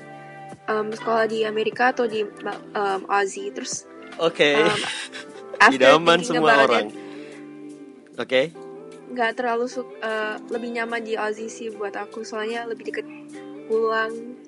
Um, 0.70 0.94
sekolah 0.94 1.26
di 1.26 1.42
Amerika 1.44 1.90
atau 1.92 2.06
di 2.06 2.22
um, 2.22 3.02
Aussie. 3.10 3.50
Terus 3.50 3.86
Oke. 4.22 4.56
um, 4.56 4.78
after 5.64 5.78
Idaman 5.78 6.20
semua 6.22 6.66
orang. 6.66 6.88
Oke. 8.18 8.54
nggak 9.12 9.36
terlalu 9.36 9.68
uh, 10.00 10.40
lebih 10.48 10.72
nyaman 10.72 11.04
di 11.04 11.20
Aussie 11.20 11.52
sih 11.52 11.68
buat 11.68 11.92
aku 12.00 12.24
soalnya 12.24 12.64
lebih 12.64 12.88
deket 12.88 13.04
pulang 13.68 14.40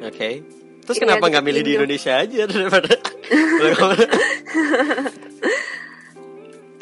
Oke. 0.00 0.42
Terus 0.82 0.96
Iya, 0.98 1.02
kenapa 1.06 1.24
nggak 1.30 1.44
milih 1.46 1.62
di 1.62 1.72
Indo. 1.76 1.78
Indonesia 1.84 2.12
aja 2.18 2.42
daripada 2.50 2.92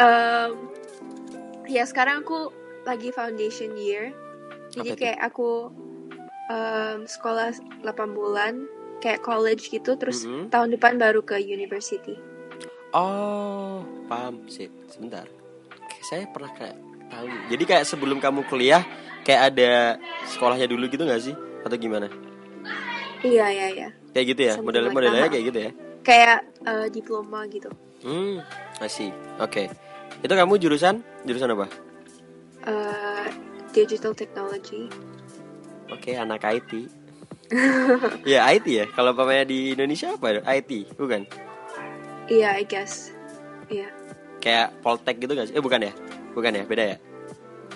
Em, 0.01 0.51
ya 1.77 1.85
sekarang 1.85 2.25
aku 2.25 2.51
lagi 2.89 3.13
foundation 3.13 3.77
year. 3.77 4.11
Jadi 4.73 4.97
kayak 4.97 5.21
aku 5.21 5.69
em, 6.51 7.07
sekolah 7.07 7.55
8 7.81 8.11
bulan 8.11 8.67
kayak 8.99 9.23
college 9.23 9.71
gitu 9.71 9.95
terus 9.95 10.27
Mhm. 10.27 10.51
tahun 10.51 10.75
depan 10.75 10.99
baru 10.99 11.23
ke 11.23 11.39
university. 11.39 12.19
Oh, 12.91 13.81
paham 14.05 14.45
sih. 14.51 14.67
Sebentar. 14.91 15.25
Kayak 15.87 16.05
Saya 16.05 16.25
pernah 16.27 16.51
kayak 16.53 16.77
tahu. 17.07 17.27
Jadi 17.49 17.65
kayak 17.65 17.85
sebelum 17.87 18.19
kamu 18.19 18.43
kuliah 18.45 18.83
kayak 19.23 19.55
ada 19.55 19.71
sekolahnya 20.27 20.67
dulu 20.67 20.91
gitu 20.91 21.07
nggak 21.07 21.23
sih? 21.23 21.35
Atau 21.63 21.79
gimana? 21.79 22.11
Iya 23.23 23.47
iya 23.47 23.67
iya. 23.71 23.89
Kayak 24.11 24.27
gitu 24.27 24.41
ya? 24.43 24.53
Something 24.59 24.67
Model 24.67 24.83
like 24.83 24.95
modelnya 24.97 25.23
that. 25.23 25.33
kayak 25.33 25.45
gitu 25.47 25.59
ya? 25.61 25.71
Kayak 26.03 26.39
eh, 26.67 26.87
diploma 26.91 27.41
gitu. 27.47 27.71
Hmm, 28.03 28.41
masih. 28.81 29.13
Oke. 29.39 29.69
Itu 30.21 30.33
kamu 30.33 30.57
jurusan? 30.59 31.05
Jurusan 31.23 31.53
apa? 31.55 31.69
Eh, 32.67 33.27
digital 33.71 34.13
technology. 34.13 34.89
Oke, 35.91 36.15
anak 36.15 36.43
IT. 36.47 36.87
ya 38.23 38.47
IT 38.55 38.67
ya. 38.71 38.87
Kalau 38.95 39.11
pamannya 39.13 39.45
di 39.51 39.59
Indonesia 39.75 40.15
apa? 40.15 40.39
IT, 40.47 40.95
bukan? 40.95 41.27
Iya, 42.31 42.55
I 42.55 42.65
guess. 42.65 43.11
Iya. 43.67 43.91
Kayak 44.39 44.79
Poltek 44.81 45.19
gitu 45.19 45.35
gak 45.35 45.51
sih? 45.51 45.55
Eh 45.59 45.63
bukan 45.63 45.83
ya? 45.83 45.93
Bukan 46.33 46.55
ya, 46.55 46.63
beda 46.63 46.85
ya? 46.95 46.97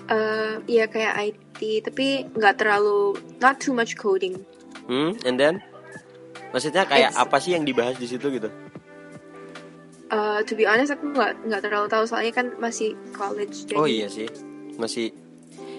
Eh, 0.05 0.55
iya 0.69 0.85
kayak 0.87 1.15
IT, 1.33 1.59
tapi 1.81 2.29
nggak 2.29 2.61
terlalu 2.61 3.17
not 3.41 3.57
too 3.57 3.73
much 3.73 3.97
coding. 3.97 4.37
Hmm, 4.85 5.17
and 5.25 5.41
then 5.41 5.65
maksudnya 6.53 6.85
kayak 6.85 7.17
It's- 7.17 7.19
apa 7.19 7.41
sih 7.41 7.57
yang 7.57 7.65
dibahas 7.65 7.97
di 7.97 8.05
situ 8.05 8.29
gitu? 8.29 8.53
Eh, 10.13 10.39
to 10.45 10.53
be 10.55 10.69
honest 10.69 10.93
aku 10.93 11.09
nggak 11.11 11.49
nggak 11.49 11.63
terlalu 11.65 11.89
tahu 11.89 12.05
soalnya 12.05 12.31
kan 12.37 12.47
masih 12.61 12.93
college 13.17 13.65
jadi 13.65 13.75
Oh 13.81 13.89
iya 13.89 14.07
sih. 14.07 14.29
Masih 14.77 15.11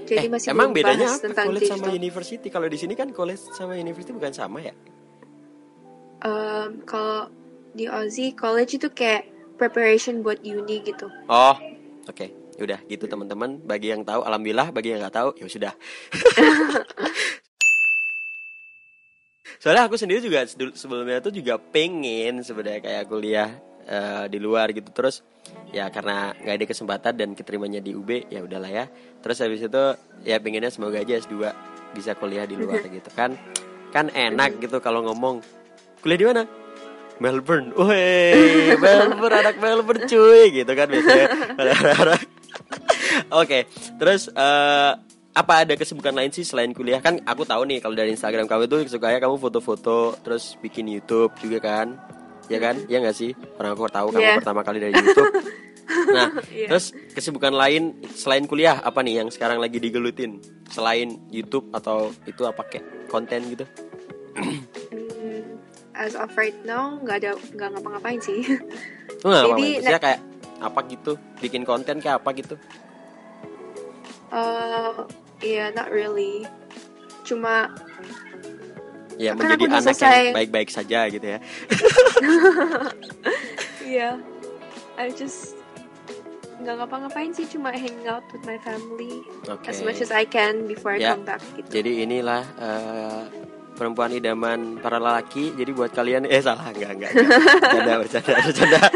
jadi 0.05 0.25
eh, 0.25 0.31
masih 0.31 0.47
emang 0.53 0.69
bedanya 0.71 1.09
apa 1.09 1.25
tentang 1.25 1.45
college 1.49 1.67
sama 1.67 1.89
digital. 1.89 1.99
university? 1.99 2.47
Kalau 2.53 2.67
di 2.69 2.77
sini 2.77 2.93
kan 2.93 3.09
college 3.11 3.43
sama 3.51 3.73
university 3.75 4.13
bukan 4.13 4.33
sama 4.33 4.61
ya? 4.61 4.73
Em, 6.23 6.85
kalau 6.85 7.29
di 7.75 7.89
Aussie 7.89 8.31
college 8.37 8.77
itu 8.77 8.87
kayak 8.93 9.27
preparation 9.59 10.23
buat 10.23 10.39
uni 10.45 10.81
gitu. 10.85 11.09
Oh, 11.27 11.57
oke. 12.07 12.27
Udah 12.55 12.79
gitu 12.87 13.09
teman-teman. 13.09 13.59
Bagi 13.65 13.91
yang 13.91 14.07
tahu, 14.07 14.23
alhamdulillah. 14.23 14.71
Bagi 14.71 14.95
yang 14.95 15.03
nggak 15.03 15.15
tahu, 15.15 15.29
ya 15.35 15.47
sudah. 15.51 15.73
Soalnya 19.59 19.89
aku 19.89 19.97
sendiri 19.97 20.21
juga 20.21 20.45
sebelumnya 20.47 21.19
tuh 21.25 21.33
juga 21.33 21.57
pengen 21.57 22.45
sebenarnya 22.45 22.85
kayak 22.85 23.03
kuliah 23.09 23.49
eh, 23.85 24.25
di 24.27 24.37
luar 24.41 24.73
gitu. 24.73 24.89
Terus 24.91 25.21
ya 25.71 25.89
karena 25.93 26.33
nggak 26.33 26.55
ada 26.57 26.65
kesempatan 26.65 27.13
dan 27.15 27.29
keterimanya 27.37 27.79
di 27.79 27.93
UB 27.93 28.29
ya 28.29 28.41
udahlah 28.41 28.71
ya. 28.71 28.85
Terus 29.21 29.37
habis 29.41 29.61
itu 29.65 29.83
ya 30.25 30.37
pengennya 30.41 30.73
semoga 30.73 31.01
aja 31.01 31.17
S2 31.17 31.35
bisa 31.95 32.17
kuliah 32.17 32.43
di 32.49 32.57
luar 32.57 32.81
gitu. 32.97 33.09
Kan 33.13 33.37
kan 33.93 34.11
enak 34.11 34.59
gitu 34.59 34.81
kalau 34.83 35.05
ngomong. 35.05 35.39
Kuliah 36.03 36.19
di 36.19 36.27
mana? 36.27 36.43
Melbourne, 37.15 37.71
woi 37.79 38.75
Melbourne 38.83 39.35
anak 39.39 39.55
Melbourne 39.63 40.03
cuy 40.03 40.51
gitu 40.51 40.71
kan 40.75 40.87
biasanya. 40.91 41.27
Oke, 43.39 43.71
terus 43.95 44.27
eh, 44.27 44.91
apa 45.35 45.53
ada 45.63 45.73
kesibukan 45.79 46.11
lain 46.11 46.31
sih 46.35 46.43
selain 46.43 46.75
kuliah? 46.75 46.99
Kan? 46.99 47.23
Aku 47.23 47.47
tahu 47.47 47.63
nih 47.67 47.79
kalau 47.79 47.95
dari 47.95 48.11
Instagram 48.11 48.51
kamu 48.51 48.67
tuh 48.67 48.83
sukanya 48.91 49.23
kamu 49.23 49.39
foto-foto, 49.39 50.19
terus 50.19 50.59
bikin 50.59 50.91
YouTube 50.91 51.31
juga 51.39 51.63
kan? 51.63 51.95
Ya 52.47 52.59
kan? 52.61 52.75
Ya 52.85 53.01
nggak 53.01 53.15
sih? 53.15 53.31
Orang 53.57 53.73
aku 53.73 53.89
tahu 53.89 54.07
kamu 54.13 54.21
Yeah. 54.21 54.37
pertama 54.37 54.61
kali 54.61 54.77
dari 54.79 54.93
YouTube. 54.93 55.33
Nah, 55.85 56.33
Iya. 56.49 56.65
terus 56.65 56.97
kesibukan 57.13 57.53
lain 57.53 57.93
selain 58.17 58.49
kuliah 58.49 58.81
apa 58.81 59.05
nih 59.05 59.21
yang 59.21 59.29
sekarang 59.29 59.61
lagi 59.61 59.77
digelutin? 59.77 60.41
Selain 60.65 61.13
YouTube 61.29 61.69
atau 61.69 62.09
itu 62.25 62.41
apa 62.41 62.65
kayak 62.65 63.05
konten 63.05 63.53
gitu? 63.53 63.69
Hmm, 64.33 65.61
as 65.93 66.17
of 66.17 66.33
right 66.33 66.57
now 66.65 66.97
nggak 67.05 67.21
ada 67.21 67.31
nggak 67.53 67.69
ngapa-ngapain 67.77 68.17
sih. 68.17 68.41
Nggak 69.25 69.43
Jadi, 69.45 69.65
maksudnya 69.77 70.01
kayak 70.01 70.19
apa 70.57 70.79
gitu? 70.89 71.11
Bikin 71.37 71.61
konten 71.61 72.01
kayak 72.01 72.17
apa 72.17 72.29
gitu? 72.33 72.55
Eh, 74.33 74.93
Iya, 75.45 75.69
not 75.69 75.93
really. 75.93 76.49
Cuma 77.21 77.69
Ya 79.15 79.31
Kan 79.31 79.47
menjadi 79.47 79.63
anak 79.69 79.75
yang 79.75 79.95
selesai. 79.95 80.35
baik-baik 80.35 80.69
saja 80.69 80.99
gitu 81.07 81.25
ya. 81.25 81.39
Iya, 83.85 84.17
I 84.97 85.13
just 85.13 85.53
nggak 86.55 86.81
ngapa-ngapain 86.81 87.29
sih, 87.29 87.45
cuma 87.45 87.69
hang 87.69 88.01
out 88.07 88.25
with 88.33 88.41
my 88.43 88.57
family 88.57 89.21
Oke. 89.45 89.69
as 89.69 89.83
much 89.85 90.01
as 90.01 90.09
I 90.09 90.25
can 90.25 90.65
before 90.65 90.97
I 90.97 90.99
Ya, 90.99 91.13
come 91.13 91.21
back 91.23 91.37
gitu. 91.53 91.69
Jadi 91.69 92.01
inilah 92.01 92.41
eh, 92.57 93.21
perempuan 93.73 94.09
idaman 94.09 94.81
para 94.81 94.97
lelaki. 94.97 95.53
Jadi 95.53 95.69
buat 95.69 95.93
kalian 95.93 96.25
eh 96.25 96.41
salah 96.41 96.65
enggak. 96.65 96.91
enggak. 96.97 97.11
Bercanda 97.61 97.93
bercanda 98.01 98.33
bercanda. 98.41 98.79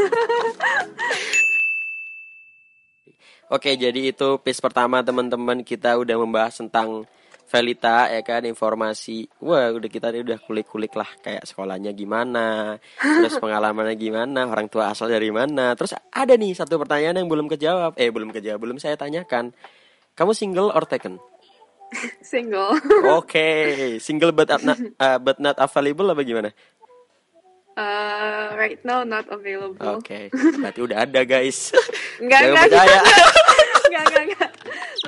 Oke, 3.50 3.74
jadi 3.74 4.14
itu 4.14 4.38
piece 4.40 4.62
pertama 4.62 5.02
teman-teman 5.02 5.62
kita 5.62 5.98
udah 5.98 6.18
membahas 6.18 6.54
tentang 6.56 7.06
Velita 7.50 8.14
ya 8.14 8.22
kan 8.22 8.46
informasi. 8.46 9.26
Wah, 9.42 9.74
udah 9.74 9.90
kita 9.90 10.14
udah 10.14 10.38
kulik-kulik 10.38 10.94
lah 10.94 11.10
kayak 11.26 11.50
sekolahnya 11.50 11.98
gimana, 11.98 12.78
terus 13.02 13.36
pengalamannya 13.44 13.98
gimana, 13.98 14.46
orang 14.46 14.70
tua 14.70 14.94
asal 14.94 15.10
dari 15.10 15.34
mana. 15.34 15.74
Terus 15.74 15.98
ada 16.14 16.34
nih 16.38 16.54
satu 16.54 16.78
pertanyaan 16.78 17.26
yang 17.26 17.30
belum 17.30 17.50
kejawab. 17.50 17.98
Eh, 17.98 18.14
belum 18.14 18.30
kejawab, 18.30 18.62
belum 18.62 18.78
saya 18.78 18.94
tanyakan. 19.02 19.50
Kamu 20.14 20.38
single 20.38 20.70
or 20.70 20.86
taken? 20.86 21.18
Single. 22.22 22.78
Oke, 23.18 23.98
single 23.98 24.30
but 24.30 24.46
not, 24.62 24.78
uh, 25.02 25.18
but 25.18 25.42
not 25.42 25.58
available 25.58 26.06
apa 26.14 26.22
gimana? 26.22 26.54
Uh, 27.74 28.54
right 28.60 28.78
now 28.86 29.02
not 29.02 29.26
available. 29.32 29.98
Oke, 29.98 30.30
berarti 30.30 30.80
udah 30.84 31.08
ada 31.08 31.24
guys. 31.26 31.74
Enggak, 32.22 32.52
enggak, 32.52 32.66
enggak, 33.88 34.24
enggak. 34.28 34.39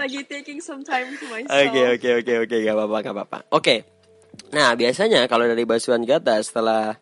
Lagi 0.01 0.25
taking 0.25 0.57
some 0.57 0.81
time 0.81 1.13
to 1.13 1.25
myself. 1.29 1.53
Oke 1.53 1.81
oke 1.93 2.09
oke 2.25 2.33
oke 2.49 2.55
gak 2.65 2.73
apa-apa 2.73 2.97
gak 3.05 3.13
apa-apa. 3.13 3.37
Oke, 3.53 3.75
nah 4.49 4.73
biasanya 4.73 5.29
kalau 5.29 5.45
dari 5.45 5.61
basuhan 5.61 6.01
kata 6.01 6.41
setelah 6.41 6.97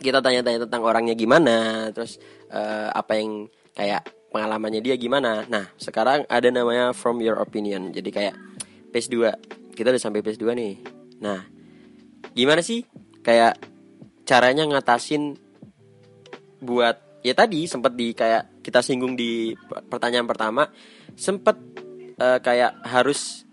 kita 0.00 0.24
tanya-tanya 0.24 0.64
tentang 0.64 0.88
orangnya 0.88 1.12
gimana, 1.12 1.88
terus 1.92 2.16
eh, 2.48 2.88
apa 2.88 3.12
yang 3.20 3.44
kayak 3.76 4.08
pengalamannya 4.32 4.80
dia 4.80 4.96
gimana. 4.96 5.44
Nah 5.46 5.68
sekarang 5.76 6.24
ada 6.26 6.48
namanya 6.48 6.96
from 6.96 7.20
your 7.20 7.36
opinion. 7.36 7.92
Jadi 7.92 8.08
kayak 8.08 8.34
phase 8.88 9.12
2 9.12 9.76
kita 9.76 9.92
udah 9.92 10.02
sampai 10.02 10.24
phase 10.24 10.40
2 10.40 10.48
nih. 10.56 10.74
Nah 11.20 11.44
gimana 12.32 12.64
sih 12.64 12.82
kayak 13.20 13.60
caranya 14.24 14.64
ngatasin 14.64 15.36
buat 16.64 17.20
ya 17.20 17.36
tadi 17.36 17.68
sempat 17.68 17.92
di 17.92 18.16
kayak 18.16 18.64
kita 18.64 18.80
singgung 18.80 19.14
di 19.14 19.52
per- 19.54 19.84
pertanyaan 19.86 20.28
pertama 20.28 20.68
sempat 21.14 21.56
eh, 22.18 22.38
kayak 22.42 22.84
harus 22.86 23.44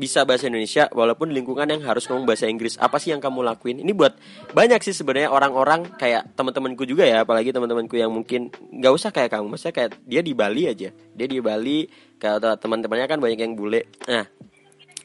bisa 0.00 0.24
bahasa 0.24 0.48
Indonesia 0.48 0.88
walaupun 0.96 1.28
lingkungan 1.28 1.68
yang 1.68 1.84
harus 1.84 2.08
ngomong 2.08 2.24
bahasa 2.24 2.48
Inggris. 2.48 2.80
Apa 2.80 2.96
sih 2.96 3.12
yang 3.12 3.20
kamu 3.20 3.44
lakuin? 3.44 3.84
Ini 3.84 3.92
buat 3.92 4.16
banyak 4.56 4.80
sih 4.80 4.96
sebenarnya 4.96 5.28
orang-orang 5.28 5.92
kayak 6.00 6.32
teman-temanku 6.32 6.88
juga 6.88 7.04
ya 7.04 7.20
apalagi 7.20 7.52
teman-temanku 7.52 8.00
yang 8.00 8.08
mungkin 8.08 8.48
nggak 8.48 8.92
usah 8.96 9.12
kayak 9.12 9.36
kamu. 9.36 9.52
Maksudnya 9.52 9.76
kayak 9.76 9.90
dia 10.08 10.24
di 10.24 10.32
Bali 10.32 10.64
aja. 10.64 10.88
Dia 10.88 11.26
di 11.28 11.36
Bali 11.44 11.84
kayak 12.16 12.64
teman-temannya 12.64 13.06
kan 13.12 13.20
banyak 13.20 13.38
yang 13.44 13.52
bule. 13.52 13.92
Nah 14.08 14.24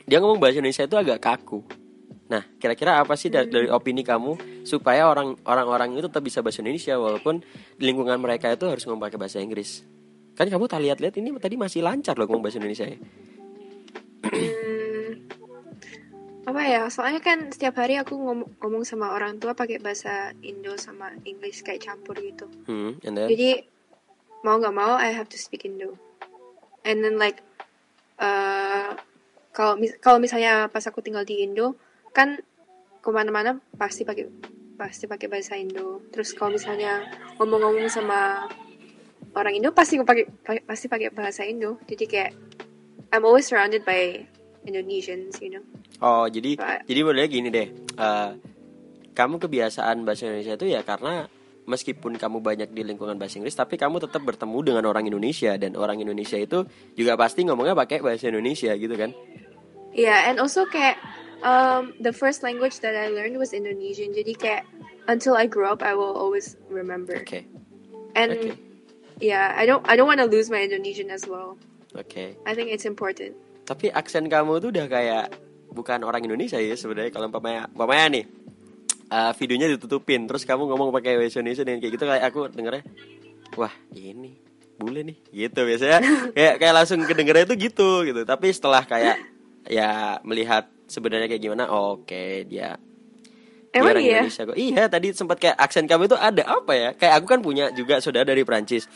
dia 0.08 0.18
ngomong 0.24 0.40
bahasa 0.40 0.64
Indonesia 0.64 0.88
itu 0.88 0.96
agak 0.96 1.20
kaku. 1.20 1.60
Nah, 2.26 2.42
kira-kira 2.58 2.98
apa 2.98 3.14
sih 3.14 3.30
dari, 3.30 3.54
dari 3.54 3.70
opini 3.70 4.02
kamu 4.02 4.66
supaya 4.66 5.06
orang 5.06 5.38
orang-orang 5.46 5.94
itu 5.94 6.10
tetap 6.10 6.26
bisa 6.26 6.42
bahasa 6.42 6.66
Indonesia 6.66 6.98
walaupun 6.98 7.46
di 7.78 7.84
lingkungan 7.86 8.18
mereka 8.18 8.50
itu 8.50 8.66
harus 8.66 8.82
ngomong 8.90 9.02
pakai 9.06 9.18
bahasa 9.22 9.38
Inggris? 9.38 9.86
Kan 10.36 10.52
kamu 10.52 10.68
tak 10.68 10.84
lihat-lihat 10.84 11.16
ini 11.16 11.32
tadi 11.40 11.56
masih 11.56 11.80
lancar 11.80 12.20
loh 12.20 12.28
ngomong 12.28 12.44
bahasa 12.44 12.60
Indonesia 12.60 12.84
ya. 12.84 13.00
Hmm, 14.26 15.10
apa 16.44 16.62
ya? 16.68 16.82
Soalnya 16.92 17.24
kan 17.24 17.50
setiap 17.56 17.80
hari 17.80 17.96
aku 17.96 18.20
ngom- 18.20 18.52
ngomong 18.60 18.84
sama 18.84 19.16
orang 19.16 19.40
tua 19.40 19.56
pakai 19.56 19.80
bahasa 19.80 20.36
Indo 20.44 20.76
sama 20.76 21.16
English 21.24 21.64
kayak 21.64 21.88
campur 21.88 22.20
gitu. 22.20 22.52
Hmm, 22.68 23.00
and 23.08 23.16
then 23.16 23.32
Jadi 23.32 23.64
mau 24.44 24.60
nggak 24.60 24.76
mau 24.76 25.00
I 25.00 25.16
have 25.16 25.32
to 25.32 25.40
speak 25.40 25.64
Indo. 25.64 25.96
And 26.84 27.00
then 27.00 27.16
like 27.16 27.40
uh, 28.20 28.94
kalau 29.56 29.80
mis- 29.80 29.96
kalau 30.04 30.20
misalnya 30.20 30.68
pas 30.68 30.84
aku 30.84 31.00
tinggal 31.00 31.24
di 31.24 31.48
Indo 31.48 31.80
kan 32.12 32.44
ke 33.00 33.10
mana-mana 33.10 33.56
pasti 33.80 34.04
pakai 34.04 34.28
pasti 34.76 35.08
pakai 35.08 35.32
bahasa 35.32 35.56
Indo. 35.56 36.04
Terus 36.12 36.36
kalau 36.36 36.60
misalnya 36.60 37.08
ngomong-ngomong 37.40 37.88
sama 37.88 38.52
orang 39.36 39.54
Indo 39.60 39.76
pasti 39.76 40.00
pakai 40.00 40.26
pasti 40.64 40.88
pakai 40.88 41.12
bahasa 41.12 41.44
Indo. 41.44 41.78
Jadi 41.86 42.06
kayak 42.08 42.32
I'm 43.12 43.24
always 43.24 43.48
surrounded 43.48 43.84
by 43.84 44.26
Indonesians, 44.66 45.38
you 45.40 45.54
know. 45.54 45.64
oh 46.04 46.26
jadi 46.28 46.60
Pak. 46.60 46.90
jadi 46.90 47.00
modelnya 47.06 47.30
gini 47.30 47.48
deh. 47.54 47.68
eh, 47.96 48.32
kamu 49.16 49.40
kebiasaan 49.40 50.04
bahasa 50.04 50.28
Indonesia 50.28 50.60
itu 50.60 50.68
ya 50.68 50.84
karena 50.84 51.32
meskipun 51.66 52.20
kamu 52.20 52.44
banyak 52.44 52.70
di 52.76 52.84
lingkungan 52.84 53.16
bahasa 53.18 53.40
Inggris 53.40 53.56
tapi 53.56 53.80
kamu 53.80 54.04
tetap 54.04 54.22
bertemu 54.22 54.60
dengan 54.62 54.84
orang 54.92 55.08
Indonesia 55.08 55.56
dan 55.56 55.74
orang 55.80 55.98
Indonesia 56.04 56.38
itu 56.38 56.68
juga 56.94 57.16
pasti 57.18 57.48
ngomongnya 57.48 57.74
pakai 57.74 58.04
bahasa 58.04 58.30
Indonesia 58.30 58.76
gitu 58.76 58.94
kan 58.94 59.16
yeah 59.96 60.30
and 60.30 60.38
also 60.38 60.68
kayak 60.70 61.00
um, 61.42 61.96
the 62.04 62.14
first 62.14 62.44
language 62.46 62.84
that 62.84 62.94
I 62.94 63.10
learned 63.10 63.40
was 63.40 63.56
Indonesian 63.56 64.14
jadi 64.14 64.34
kayak 64.36 64.64
until 65.10 65.34
I 65.40 65.50
grow 65.50 65.74
up 65.74 65.82
I 65.82 65.98
will 65.98 66.14
always 66.14 66.60
remember 66.70 67.18
oke 67.18 67.42
and 68.14 68.30
Okay. 68.36 68.54
Yeah 69.22 69.54
I 69.56 69.64
don't 69.68 69.84
I 69.88 69.96
don't 69.96 70.10
want 70.10 70.22
to 70.24 70.30
lose 70.30 70.52
my 70.52 70.64
Indonesian 70.64 71.12
as 71.12 71.28
well. 71.28 71.60
Oke. 71.96 72.36
I 72.44 72.52
think 72.54 72.72
it's 72.72 72.84
important. 72.84 73.36
Tapi 73.66 73.90
aksen 73.90 74.28
kamu 74.28 74.62
tuh 74.62 74.70
udah 74.70 74.86
kayak 74.86 75.26
bukan 75.72 76.04
orang 76.04 76.24
Indonesia 76.24 76.60
ya 76.60 76.76
sebenarnya. 76.76 77.12
Kalau 77.12 77.32
umpamanya 77.32 77.68
umpamanya 77.72 78.06
nih 78.20 78.26
uh, 79.10 79.32
videonya 79.36 79.68
ditutupin 79.76 80.28
terus 80.28 80.44
kamu 80.44 80.68
ngomong 80.70 80.92
pakai 80.92 81.18
bahasa 81.20 81.40
Indonesia 81.40 81.64
dengan 81.64 81.80
kayak 81.82 81.94
gitu 81.96 82.04
kayak 82.06 82.24
aku 82.30 82.40
dengernya 82.52 82.84
wah 83.56 83.74
ini 83.96 84.36
bule 84.76 85.02
nih 85.08 85.18
gitu 85.32 85.64
biasanya. 85.64 86.00
Kayak 86.36 86.56
kayak 86.60 86.74
langsung 86.76 87.00
kedengernya 87.08 87.48
itu 87.48 87.56
gitu 87.72 88.04
gitu. 88.04 88.22
Tapi 88.28 88.52
setelah 88.52 88.84
kayak 88.84 89.16
ya 89.72 90.20
melihat 90.28 90.68
sebenarnya 90.86 91.32
kayak 91.32 91.44
gimana 91.48 91.72
oke 91.72 92.46
dia 92.46 92.76
dia 92.76 92.78
Emang 93.76 93.92
orang 93.92 94.04
iya? 94.08 94.24
Indonesia 94.24 94.44
kok. 94.48 94.58
Iya 94.58 94.84
tadi 94.88 95.08
sempat 95.12 95.38
kayak 95.44 95.58
aksen 95.60 95.86
kamu 95.86 96.08
itu 96.08 96.16
ada 96.16 96.44
apa 96.48 96.72
ya? 96.72 96.90
Kayak 96.96 97.14
aku 97.20 97.26
kan 97.28 97.40
punya 97.44 97.70
juga 97.76 98.00
saudara 98.00 98.24
dari 98.24 98.48
Prancis 98.48 98.88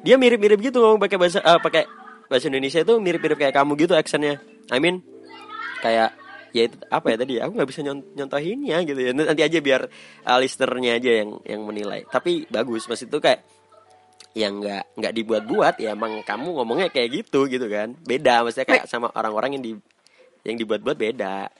dia 0.00 0.16
mirip-mirip 0.16 0.58
gitu 0.60 0.80
ngomong 0.80 1.00
pakai 1.00 1.18
bahasa 1.20 1.38
eh, 1.44 1.60
pakai 1.60 1.84
bahasa 2.30 2.48
Indonesia 2.48 2.80
itu 2.80 2.94
mirip-mirip 2.96 3.36
kayak 3.36 3.54
kamu 3.54 3.76
gitu 3.76 3.92
aksennya. 3.96 4.40
I 4.72 4.78
mean 4.80 5.04
kayak 5.84 6.16
ya 6.56 6.62
itu 6.66 6.76
apa 6.88 7.06
ya 7.14 7.16
tadi? 7.20 7.34
Aku 7.42 7.52
nggak 7.54 7.68
bisa 7.68 7.80
nyont 7.84 8.02
nyontohinnya 8.16 8.78
gitu 8.86 9.00
ya. 9.00 9.10
Nanti 9.12 9.42
aja 9.44 9.58
biar 9.60 9.82
uh, 10.24 10.38
listenernya 10.40 10.96
aja 10.96 11.10
yang 11.24 11.30
yang 11.44 11.60
menilai. 11.66 12.06
Tapi 12.08 12.48
bagus 12.48 12.88
maksud 12.88 13.12
itu 13.12 13.18
kayak 13.20 13.44
yang 14.30 14.62
nggak 14.62 14.94
nggak 14.94 15.12
dibuat-buat 15.14 15.82
ya 15.82 15.98
emang 15.98 16.22
kamu 16.22 16.54
ngomongnya 16.54 16.88
kayak 16.88 17.22
gitu 17.22 17.50
gitu 17.50 17.66
kan. 17.68 17.92
Beda 18.00 18.46
maksudnya 18.46 18.66
kayak 18.66 18.84
sama 18.88 19.12
orang-orang 19.12 19.60
yang 19.60 19.64
di 19.64 19.72
yang 20.48 20.56
dibuat-buat 20.56 20.96
beda 20.96 21.52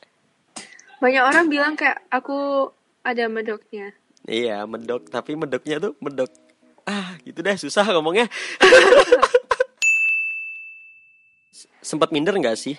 banyak 1.00 1.22
orang 1.24 1.48
bilang 1.48 1.74
kayak 1.74 2.04
aku 2.12 2.68
ada 3.00 3.26
medoknya. 3.26 3.96
Iya 4.28 4.68
medok. 4.68 5.08
Tapi 5.08 5.32
medoknya 5.34 5.80
tuh 5.80 5.96
medok. 5.98 6.28
Ah 6.84 7.16
gitu 7.24 7.40
deh 7.40 7.56
susah 7.56 7.88
ngomongnya. 7.96 8.28
Sempat 11.80 12.12
minder 12.12 12.36
nggak 12.36 12.60
sih 12.60 12.76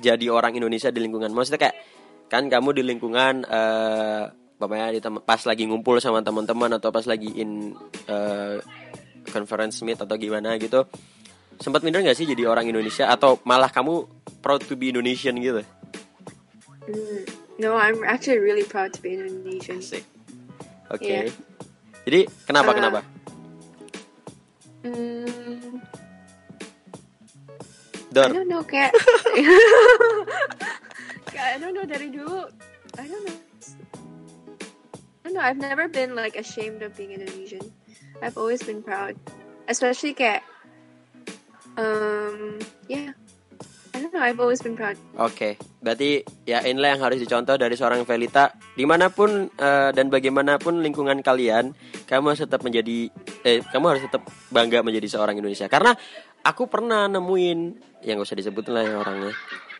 jadi 0.00 0.28
orang 0.28 0.56
Indonesia 0.56 0.92
di 0.92 1.00
lingkungan? 1.00 1.32
Maksudnya 1.32 1.60
kayak 1.68 1.76
kan 2.26 2.48
kamu 2.48 2.80
di 2.80 2.82
lingkungan 2.84 3.44
eh 3.46 4.24
bapaknya 4.56 4.96
di 4.96 5.00
pas 5.20 5.40
lagi 5.44 5.68
ngumpul 5.68 6.00
sama 6.00 6.24
teman-teman 6.24 6.80
atau 6.80 6.88
pas 6.88 7.04
lagi 7.04 7.28
in 7.36 7.76
eh, 8.08 8.56
conference 9.28 9.84
meet 9.84 10.00
atau 10.00 10.16
gimana 10.16 10.56
gitu 10.56 10.88
sempat 11.60 11.84
minder 11.84 12.04
nggak 12.04 12.16
sih 12.16 12.28
jadi 12.28 12.48
orang 12.48 12.68
Indonesia? 12.68 13.08
Atau 13.08 13.40
malah 13.44 13.72
kamu 13.72 14.04
proud 14.40 14.64
to 14.64 14.76
be 14.76 14.92
Indonesian 14.92 15.36
gitu 15.40 15.64
Mm, 16.86 17.26
no 17.58 17.74
I'm 17.74 18.04
actually 18.06 18.38
really 18.38 18.62
proud 18.62 18.94
to 18.94 19.02
be 19.02 19.14
Indonesian. 19.14 19.82
Oke 20.86 21.02
Iya. 21.02 21.34
jadi 22.06 22.20
kenapa 22.46 22.70
Eh, 22.70 22.76
kenapa? 22.78 23.00
Mm, 24.86 25.82
Dor. 28.14 28.30
I 28.30 28.32
don't 28.32 28.46
know 28.48 28.62
kayak 28.62 28.94
kayak 31.34 31.48
I 31.52 31.56
don't 31.58 31.74
know 31.74 31.84
dari 31.84 32.08
dulu. 32.08 32.46
I 32.96 33.04
don't 33.04 33.24
know. 33.26 33.36
I 34.94 35.22
don't 35.26 35.34
know 35.34 35.42
I've 35.42 35.58
never 35.58 35.90
been 35.90 36.14
like 36.14 36.38
ashamed 36.38 36.86
of 36.86 36.94
being 36.94 37.10
Indonesian. 37.12 37.66
I've 38.22 38.38
always 38.38 38.62
been 38.62 38.80
proud. 38.80 39.18
Especially 39.66 40.14
kayak 40.14 40.46
um 41.76 42.62
yeah. 42.86 43.10
I 43.10 43.10
don't 43.10 43.10
know 43.10 43.25
I've 44.24 44.38
always 44.38 44.62
been 44.62 44.78
proud 44.78 44.96
Oke, 45.16 45.56
berarti 45.80 46.22
ya 46.44 46.62
inilah 46.62 46.96
yang 46.96 47.02
harus 47.02 47.18
dicontoh 47.18 47.56
dari 47.56 47.72
seorang 47.72 48.04
Velita. 48.04 48.52
Di 48.76 48.84
mana 48.84 49.08
pun 49.08 49.48
eh, 49.48 49.90
dan 49.96 50.12
bagaimanapun 50.12 50.84
lingkungan 50.84 51.24
kalian, 51.24 51.72
kamu 52.04 52.36
harus 52.36 52.42
tetap 52.44 52.60
menjadi, 52.60 53.08
eh, 53.42 53.64
kamu 53.64 53.84
harus 53.96 54.02
tetap 54.04 54.28
bangga 54.52 54.84
menjadi 54.84 55.16
seorang 55.16 55.40
Indonesia. 55.40 55.66
Karena 55.72 55.96
aku 56.44 56.68
pernah 56.68 57.08
nemuin, 57.08 57.58
yang 58.04 58.20
gak 58.20 58.28
usah 58.28 58.38
disebutin 58.38 58.72
lah 58.76 58.84
ya 58.84 58.94
orangnya. 59.00 59.32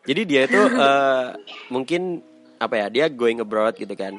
Jadi 0.09 0.21
dia 0.25 0.41
itu 0.49 0.61
eh, 0.89 1.27
mungkin 1.69 2.25
apa 2.57 2.75
ya, 2.81 2.87
dia 2.89 3.05
going 3.12 3.45
abroad 3.45 3.77
gitu 3.77 3.93
kan. 3.93 4.17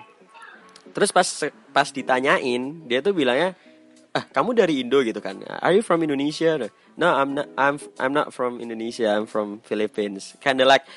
Terus 0.94 1.10
pas 1.10 1.28
pas 1.74 1.88
ditanyain, 1.90 2.62
dia 2.86 3.02
tuh 3.02 3.18
bilangnya, 3.18 3.58
ah 4.18 4.26
kamu 4.26 4.58
dari 4.58 4.82
Indo 4.82 5.06
gitu 5.06 5.22
kan? 5.22 5.38
Are 5.62 5.78
you 5.78 5.86
from 5.86 6.02
Indonesia? 6.02 6.58
No, 6.98 7.14
I'm 7.14 7.38
not. 7.38 7.48
I'm 7.54 7.78
I'm 8.02 8.14
not 8.18 8.34
from 8.34 8.58
Indonesia. 8.58 9.14
I'm 9.14 9.30
from 9.30 9.62
Philippines. 9.62 10.34
Kinda 10.42 10.66
like 10.66 10.90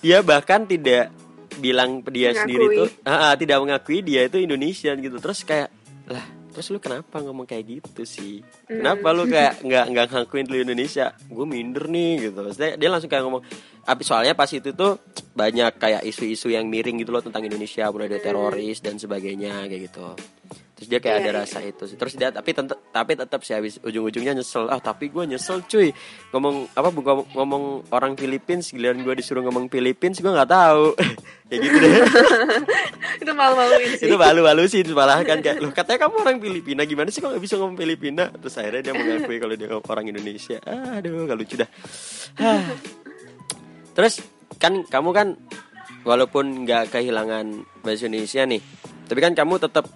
dia 0.00 0.24
bahkan 0.24 0.64
tidak 0.64 1.12
bilang 1.60 2.00
dia 2.08 2.32
Mengakui. 2.32 2.40
sendiri 2.40 2.64
tuh, 2.72 2.88
ah, 3.04 3.12
ah, 3.30 3.34
tidak 3.36 3.58
mengakui 3.60 4.00
dia 4.00 4.24
itu 4.24 4.40
Indonesian 4.40 4.96
gitu. 5.04 5.20
Terus 5.20 5.44
kayak 5.44 5.68
lah, 6.08 6.24
terus 6.54 6.72
lu 6.72 6.80
kenapa 6.80 7.20
ngomong 7.20 7.44
kayak 7.44 7.64
gitu 7.68 8.02
sih? 8.08 8.40
Kenapa 8.64 9.12
lu 9.12 9.28
kayak 9.28 9.60
nggak 9.60 9.84
nggak 9.92 10.06
ngakuin 10.14 10.46
lu 10.48 10.56
Indonesia? 10.64 11.12
Gue 11.28 11.44
minder 11.44 11.84
nih 11.90 12.30
gitu. 12.30 12.38
Maksudnya 12.40 12.72
dia 12.80 12.88
langsung 12.88 13.10
kayak 13.12 13.24
ngomong. 13.28 13.42
Tapi 13.84 14.02
soalnya 14.06 14.32
pas 14.38 14.48
itu 14.48 14.70
tuh 14.72 14.96
banyak 15.36 15.76
kayak 15.76 16.02
isu-isu 16.06 16.48
yang 16.48 16.64
miring 16.70 17.02
gitu 17.02 17.10
loh 17.12 17.20
tentang 17.20 17.44
Indonesia, 17.44 17.90
mulai 17.90 18.08
dari 18.08 18.22
teroris 18.22 18.78
dan 18.80 18.96
sebagainya 18.96 19.66
kayak 19.68 19.82
gitu. 19.90 20.16
Terus 20.80 20.88
dia 20.88 20.96
kayak 20.96 21.12
Iya, 21.12 21.20
ada 21.20 21.30
iya. 21.30 21.40
rasa 21.44 21.58
itu 21.60 21.84
sih. 21.84 21.96
Terus 22.00 22.14
dia 22.16 22.32
tapi 22.32 22.56
tetap 22.56 22.80
tapi 22.88 23.12
tetap 23.12 23.40
sih 23.44 23.52
habis 23.52 23.76
ujung-ujungnya 23.84 24.32
nyesel. 24.32 24.64
Ah, 24.72 24.80
tapi 24.80 25.12
gue 25.12 25.28
nyesel 25.28 25.60
cuy. 25.68 25.92
Ngomong 26.32 26.72
apa 26.72 26.88
ngomong, 26.88 27.28
ngomong 27.36 27.64
orang 27.92 28.16
Philippines 28.16 28.72
giliran 28.72 29.04
gue 29.04 29.12
disuruh 29.12 29.44
ngomong 29.44 29.68
Philippines 29.68 30.16
gue 30.18 30.32
nggak 30.32 30.48
tahu. 30.48 30.96
kayak 31.50 31.60
gitu 31.66 31.76
deh. 31.82 31.92
itu 33.26 33.32
malu-maluin 33.34 33.90
sih 33.98 34.06
itu 34.06 34.16
malu-malu 34.16 34.62
sih 34.70 34.80
malah 34.94 35.18
kan 35.26 35.42
kayak 35.42 35.58
loh 35.58 35.74
katanya 35.74 36.06
kamu 36.06 36.14
orang 36.22 36.38
Filipina 36.38 36.82
gimana 36.86 37.10
sih 37.10 37.18
kok 37.18 37.34
nggak 37.34 37.42
bisa 37.42 37.58
ngomong 37.58 37.74
Filipina 37.74 38.30
terus 38.30 38.54
akhirnya 38.54 38.80
dia 38.86 38.94
mengakui 38.94 39.36
kalau 39.42 39.54
dia 39.58 39.68
orang 39.74 40.06
Indonesia 40.06 40.62
aduh 40.62 41.26
gak 41.26 41.34
lucu 41.34 41.54
dah 41.58 41.66
Ah. 42.38 42.62
terus 43.92 44.22
kan 44.62 44.86
kamu 44.86 45.10
kan 45.10 45.28
walaupun 46.06 46.64
nggak 46.64 46.94
kehilangan 46.94 47.66
bahasa 47.82 48.06
Indonesia 48.06 48.46
nih 48.46 48.62
tapi 49.10 49.18
kan 49.18 49.34
kamu 49.34 49.58
tetap 49.58 49.90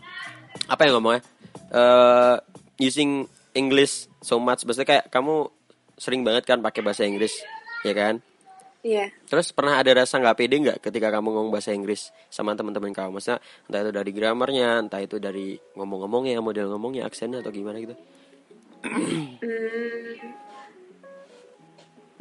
apa 0.68 0.88
yang 0.88 1.00
ngomongnya 1.00 1.22
Eh, 1.74 2.37
using 2.79 3.27
English 3.50 4.07
so 4.22 4.38
much 4.38 4.62
maksudnya 4.62 4.87
kayak 4.87 5.05
kamu 5.11 5.50
sering 5.98 6.22
banget 6.22 6.46
kan 6.46 6.62
pakai 6.62 6.87
bahasa 6.87 7.03
Inggris 7.03 7.35
ya 7.83 7.94
kan 7.94 8.22
Iya 8.85 9.09
Terus 9.27 9.48
pernah 9.50 9.81
ada 9.81 9.90
rasa 9.96 10.20
nggak 10.20 10.37
pede 10.37 10.61
nggak 10.61 10.79
ketika 10.85 11.09
kamu 11.09 11.33
ngomong 11.33 11.50
bahasa 11.50 11.72
Inggris 11.72 12.12
sama 12.29 12.53
teman-teman 12.53 12.92
kamu? 12.92 13.16
Maksudnya 13.16 13.40
entah 13.64 13.81
itu 13.81 13.92
dari 13.96 14.11
gramarnya, 14.12 14.70
entah 14.85 15.00
itu 15.00 15.16
dari 15.16 15.57
ngomong-ngomongnya, 15.72 16.44
model 16.44 16.68
ngomongnya, 16.68 17.09
aksennya 17.09 17.40
atau 17.40 17.48
gimana 17.48 17.81
gitu? 17.81 17.96
Mm, 18.85 19.40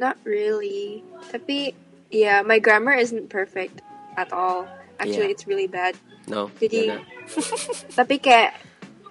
not 0.00 0.16
really. 0.24 1.04
Tapi, 1.28 1.76
yeah, 2.08 2.40
my 2.40 2.56
grammar 2.56 2.96
isn't 2.96 3.28
perfect 3.28 3.84
at 4.16 4.32
all. 4.32 4.64
Actually, 4.98 5.30
Yeah. 5.30 5.34
it's 5.36 5.46
really 5.46 5.66
bad. 5.66 5.94
No. 6.26 6.48
Jadi, 6.56 6.94
tapi 7.98 8.16
kayak 8.18 8.56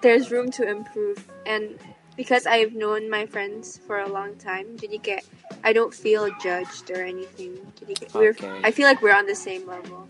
there's 0.00 0.28
room 0.32 0.50
to 0.54 0.64
improve. 0.66 1.22
And 1.44 1.78
because 2.14 2.46
I've 2.46 2.72
known 2.72 3.06
my 3.08 3.26
friends 3.26 3.78
for 3.86 3.98
a 3.98 4.08
long 4.08 4.34
time, 4.36 4.76
jadi 4.76 4.96
kayak 4.98 5.24
I 5.62 5.72
don't 5.72 5.94
feel 5.94 6.28
judged 6.40 6.88
or 6.92 7.00
anything. 7.04 7.56
Jadi 7.80 7.92
kayak 8.00 8.12
we're, 8.12 8.34
Okay. 8.36 8.60
I 8.62 8.70
feel 8.70 8.84
like 8.84 9.00
we're 9.00 9.16
on 9.16 9.24
the 9.26 9.38
same 9.38 9.64
level. 9.64 10.04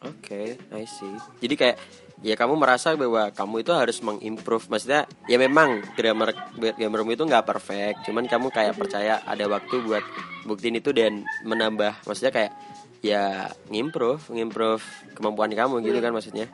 Oke, 0.00 0.56
I 0.72 0.84
see. 0.88 1.12
Jadi 1.44 1.54
kayak 1.60 1.76
ya 2.20 2.36
kamu 2.36 2.56
merasa 2.56 2.96
bahwa 2.96 3.28
kamu 3.32 3.60
itu 3.60 3.72
harus 3.76 4.00
mengimprove. 4.00 4.64
Maksudnya 4.72 5.04
ya 5.28 5.36
memang 5.36 5.84
grammar 5.92 6.32
grammarmu 6.56 7.12
itu 7.12 7.24
nggak 7.28 7.44
perfect, 7.44 8.08
cuman 8.08 8.24
kamu 8.24 8.48
kayak 8.48 8.80
percaya 8.80 9.20
ada 9.28 9.44
waktu 9.44 9.84
buat 9.84 10.04
buktiin 10.48 10.80
itu 10.80 10.96
dan 10.96 11.24
menambah. 11.44 12.00
Maksudnya 12.08 12.32
kayak 12.32 12.52
ya 13.00 13.48
ngimprove, 13.72 14.28
ngimprove 14.32 14.84
kemampuan 15.16 15.52
kamu 15.52 15.80
gitu 15.84 15.98
kan 16.00 16.12
maksudnya. 16.12 16.46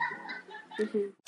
Mhm. 0.79 1.27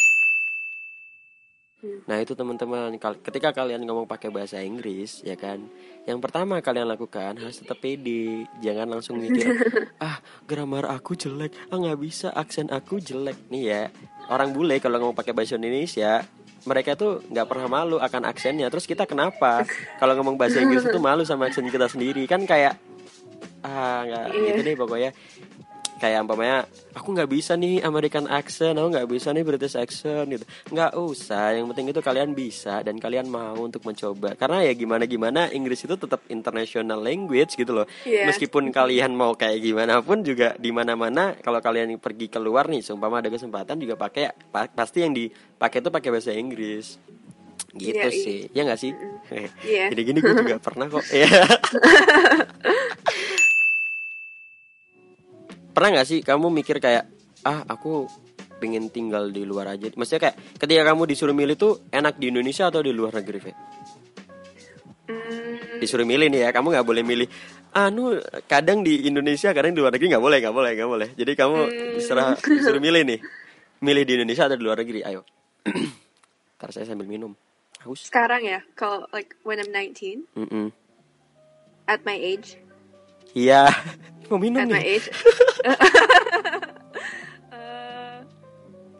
Nah 2.10 2.18
itu 2.18 2.34
teman-teman 2.34 2.90
ketika 2.98 3.54
kalian 3.54 3.86
ngomong 3.86 4.10
pakai 4.10 4.34
bahasa 4.34 4.58
Inggris 4.58 5.22
ya 5.22 5.38
kan 5.38 5.62
yang 6.10 6.18
pertama 6.18 6.58
kalian 6.58 6.90
lakukan 6.90 7.38
harus 7.38 7.62
tetap 7.62 7.78
pede 7.78 8.50
jangan 8.58 8.98
langsung 8.98 9.22
mikir 9.22 9.46
ah 10.02 10.18
grammar 10.42 10.90
aku 10.90 11.14
jelek 11.14 11.54
ah 11.70 11.78
nggak 11.78 12.02
bisa 12.02 12.34
aksen 12.34 12.66
aku 12.74 12.98
jelek 12.98 13.38
nih 13.46 13.62
ya 13.62 13.82
orang 14.26 14.50
bule 14.50 14.82
kalau 14.82 14.98
ngomong 14.98 15.14
pakai 15.14 15.30
bahasa 15.30 15.54
Indonesia 15.54 16.26
mereka 16.66 16.98
tuh 16.98 17.22
nggak 17.30 17.46
pernah 17.46 17.70
malu 17.70 18.02
akan 18.02 18.26
aksennya 18.26 18.66
terus 18.74 18.82
kita 18.82 19.06
kenapa 19.06 19.62
kalau 20.02 20.18
ngomong 20.18 20.34
bahasa 20.34 20.58
Inggris 20.58 20.82
itu 20.82 20.98
malu 20.98 21.22
sama 21.22 21.46
aksen 21.46 21.70
kita 21.70 21.86
sendiri 21.86 22.26
kan 22.26 22.42
kayak 22.42 22.74
ah 23.68 24.00
nggak. 24.02 24.24
Iya. 24.30 24.46
gitu 24.48 24.60
deh 24.62 24.74
pokoknya. 24.74 25.12
Kayak 25.98 26.22
umpamanya 26.22 26.62
aku 26.94 27.10
nggak 27.10 27.26
bisa 27.26 27.52
nih 27.52 27.82
American 27.82 28.30
accent 28.30 28.78
aku 28.78 28.86
nggak 28.88 29.10
bisa 29.10 29.28
nih 29.28 29.42
British 29.42 29.74
accent 29.74 30.30
gitu. 30.30 30.46
Nggak 30.70 30.94
usah 30.94 31.52
yang 31.52 31.66
penting 31.66 31.90
itu 31.90 31.98
kalian 31.98 32.30
bisa 32.32 32.80
dan 32.80 32.96
kalian 32.96 33.26
mau 33.26 33.58
untuk 33.58 33.82
mencoba. 33.82 34.32
Karena 34.32 34.62
ya 34.62 34.72
gimana 34.72 35.04
gimana 35.04 35.50
Inggris 35.50 35.82
itu 35.82 35.98
tetap 35.98 36.22
international 36.28 37.02
language 37.02 37.52
gitu 37.52 37.74
loh. 37.74 37.86
Iya. 38.04 38.30
meskipun 38.30 38.70
kalian 38.70 39.10
mau 39.10 39.34
kayak 39.34 39.58
gimana 39.60 39.98
pun 39.98 40.22
juga 40.22 40.54
di 40.54 40.70
mana 40.70 40.94
mana 40.94 41.34
kalau 41.34 41.58
kalian 41.58 41.90
pergi 41.98 42.30
keluar 42.30 42.70
nih 42.70 42.78
seumpama 42.80 43.18
ada 43.18 43.26
kesempatan 43.26 43.74
juga 43.76 43.98
pakai 43.98 44.30
pa- 44.46 44.70
pasti 44.70 45.02
yang 45.02 45.10
dipakai 45.10 45.82
itu 45.82 45.90
pakai 45.90 46.08
bahasa 46.08 46.30
Inggris. 46.30 46.94
Gitu 47.68 47.90
Iya, 47.92 48.06
iya. 48.06 48.22
sih. 48.22 48.38
Ya 48.54 48.62
nggak 48.64 48.78
sih? 48.78 48.92
Iya. 49.66 49.90
gini 49.92 50.02
gini 50.06 50.18
gue 50.20 50.34
juga 50.36 50.62
pernah 50.62 50.86
kok. 50.86 51.02
Ya 51.10 51.26
pernah 55.78 55.94
nggak 55.94 56.08
sih 56.10 56.18
kamu 56.26 56.50
mikir 56.50 56.82
kayak 56.82 57.06
ah 57.46 57.62
aku 57.70 58.10
pengen 58.58 58.90
tinggal 58.90 59.30
di 59.30 59.46
luar 59.46 59.78
aja. 59.78 59.86
Maksudnya 59.94 60.26
kayak 60.26 60.36
ketika 60.58 60.82
kamu 60.90 61.06
disuruh 61.06 61.30
milih 61.30 61.54
tuh 61.54 61.86
enak 61.94 62.18
di 62.18 62.34
Indonesia 62.34 62.66
atau 62.66 62.82
di 62.82 62.90
luar 62.90 63.14
negeri 63.14 63.38
Fe? 63.38 63.52
Hmm, 65.06 65.78
disuruh 65.78 66.02
milih 66.02 66.26
nih 66.34 66.40
ya 66.42 66.50
kamu 66.50 66.74
nggak 66.74 66.82
boleh 66.82 67.06
milih. 67.06 67.30
Anu 67.78 68.18
kadang 68.50 68.82
di 68.82 69.06
Indonesia 69.06 69.54
kadang 69.54 69.70
di 69.70 69.78
luar 69.78 69.94
negeri 69.94 70.18
nggak 70.18 70.24
boleh 70.26 70.38
nggak 70.42 70.54
boleh 70.58 70.70
nggak 70.74 70.90
boleh. 70.90 71.08
Jadi 71.14 71.32
kamu 71.38 71.58
diserah 71.94 72.34
disuruh 72.34 72.82
milih 72.82 73.06
nih. 73.14 73.20
Milih 73.78 74.02
di 74.02 74.18
Indonesia 74.18 74.50
atau 74.50 74.58
di 74.58 74.66
luar 74.66 74.82
negeri? 74.82 75.06
Ayo. 75.06 75.22
Ntar 76.58 76.74
saya 76.74 76.90
sambil 76.90 77.06
minum. 77.06 77.38
Haus 77.86 78.10
sekarang 78.10 78.42
ya, 78.42 78.58
kalau 78.74 79.06
like 79.14 79.38
when 79.46 79.62
I'm 79.62 79.70
19, 79.70 80.26
Mm-mm. 80.34 80.74
at 81.86 82.02
my 82.02 82.18
age, 82.18 82.58
iya 83.32 83.68
mau 84.28 84.36
minum 84.36 84.64
my 84.68 84.78
nih 84.78 85.00
age. 85.00 85.08
Eh, 87.48 88.18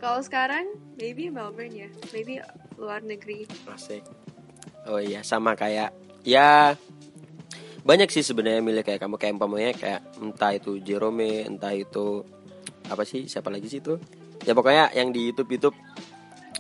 kalau 0.03 0.19
sekarang, 0.19 0.67
maybe 0.99 1.31
Melbourne 1.31 1.71
ya, 1.71 1.88
maybe 2.11 2.43
luar 2.75 3.05
negeri. 3.05 3.47
Asik. 3.71 4.03
Oh 4.88 4.99
iya 4.99 5.21
sama 5.23 5.53
kayak 5.55 5.93
ya 6.25 6.75
banyak 7.88 8.09
sih 8.12 8.21
sebenarnya 8.21 8.61
milih 8.61 8.85
kayak 8.85 9.01
kamu 9.01 9.17
kayak 9.17 9.35
umpamanya 9.37 9.73
kayak 9.73 10.01
entah 10.21 10.53
itu 10.53 10.77
Jerome 10.81 11.49
entah 11.49 11.73
itu 11.73 12.21
apa 12.88 13.05
sih 13.05 13.25
siapa 13.29 13.49
lagi 13.49 13.69
sih 13.69 13.81
itu 13.81 13.97
ya 14.45 14.53
pokoknya 14.53 14.93
yang 14.93 15.09
di 15.09 15.33
YouTube 15.33 15.57
YouTube 15.57 15.77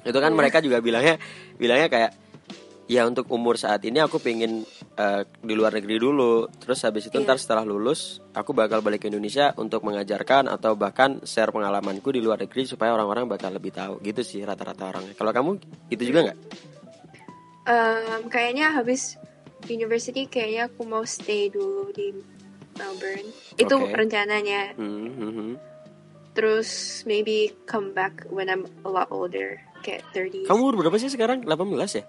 itu 0.04 0.18
kan 0.20 0.32
mereka 0.32 0.64
juga 0.64 0.80
bilangnya 0.80 1.20
bilangnya 1.60 1.88
kayak 1.92 2.10
ya 2.88 3.04
untuk 3.04 3.28
umur 3.28 3.60
saat 3.60 3.84
ini 3.84 4.00
aku 4.00 4.16
pengen 4.16 4.64
eh, 4.98 5.22
di 5.30 5.54
luar 5.54 5.78
negeri 5.78 5.96
dulu 5.96 6.50
terus 6.58 6.82
habis 6.82 7.06
itu 7.06 7.14
Iya. 7.14 7.24
ntar 7.24 7.38
setelah 7.38 7.62
lulus 7.62 8.18
aku 8.34 8.50
bakal 8.50 8.82
balik 8.82 9.06
ke 9.06 9.08
Indonesia 9.08 9.54
untuk 9.54 9.86
mengajarkan 9.86 10.50
atau 10.50 10.74
bahkan 10.74 11.22
share 11.22 11.54
pengalamanku 11.54 12.10
di 12.10 12.18
luar 12.18 12.42
negeri 12.42 12.66
supaya 12.66 12.92
orang-orang 12.98 13.30
bakal 13.30 13.54
lebih 13.54 13.70
tahu 13.70 14.02
gitu 14.02 14.26
sih 14.26 14.42
rata-rata 14.42 14.90
orangnya 14.90 15.14
kalau 15.14 15.30
kamu 15.30 15.50
itu 15.88 16.02
juga 16.02 16.30
nggak 16.30 16.38
Um, 17.68 18.32
kayaknya 18.32 18.72
habis 18.72 19.20
university, 19.68 20.24
kayaknya 20.24 20.72
aku 20.72 20.88
mau 20.88 21.04
stay 21.04 21.52
dulu 21.52 21.92
di 21.92 22.16
Melbourne. 22.80 23.28
Itu 23.60 23.76
rencananya. 23.76 24.72
Hmm, 24.72 25.12
hmm. 25.12 25.52
Terus 26.32 27.02
maybe 27.04 27.52
come 27.68 27.92
back 27.92 28.24
when 28.32 28.48
I'm 28.48 28.64
a 28.86 28.90
lot 28.90 29.12
older, 29.12 29.60
kayak 29.84 30.00
30s. 30.16 30.48
Kamu 30.48 30.64
umur 30.64 30.80
berapa 30.80 30.96
sih 30.96 31.12
sekarang? 31.12 31.44
18 31.44 32.00
ya? 32.00 32.08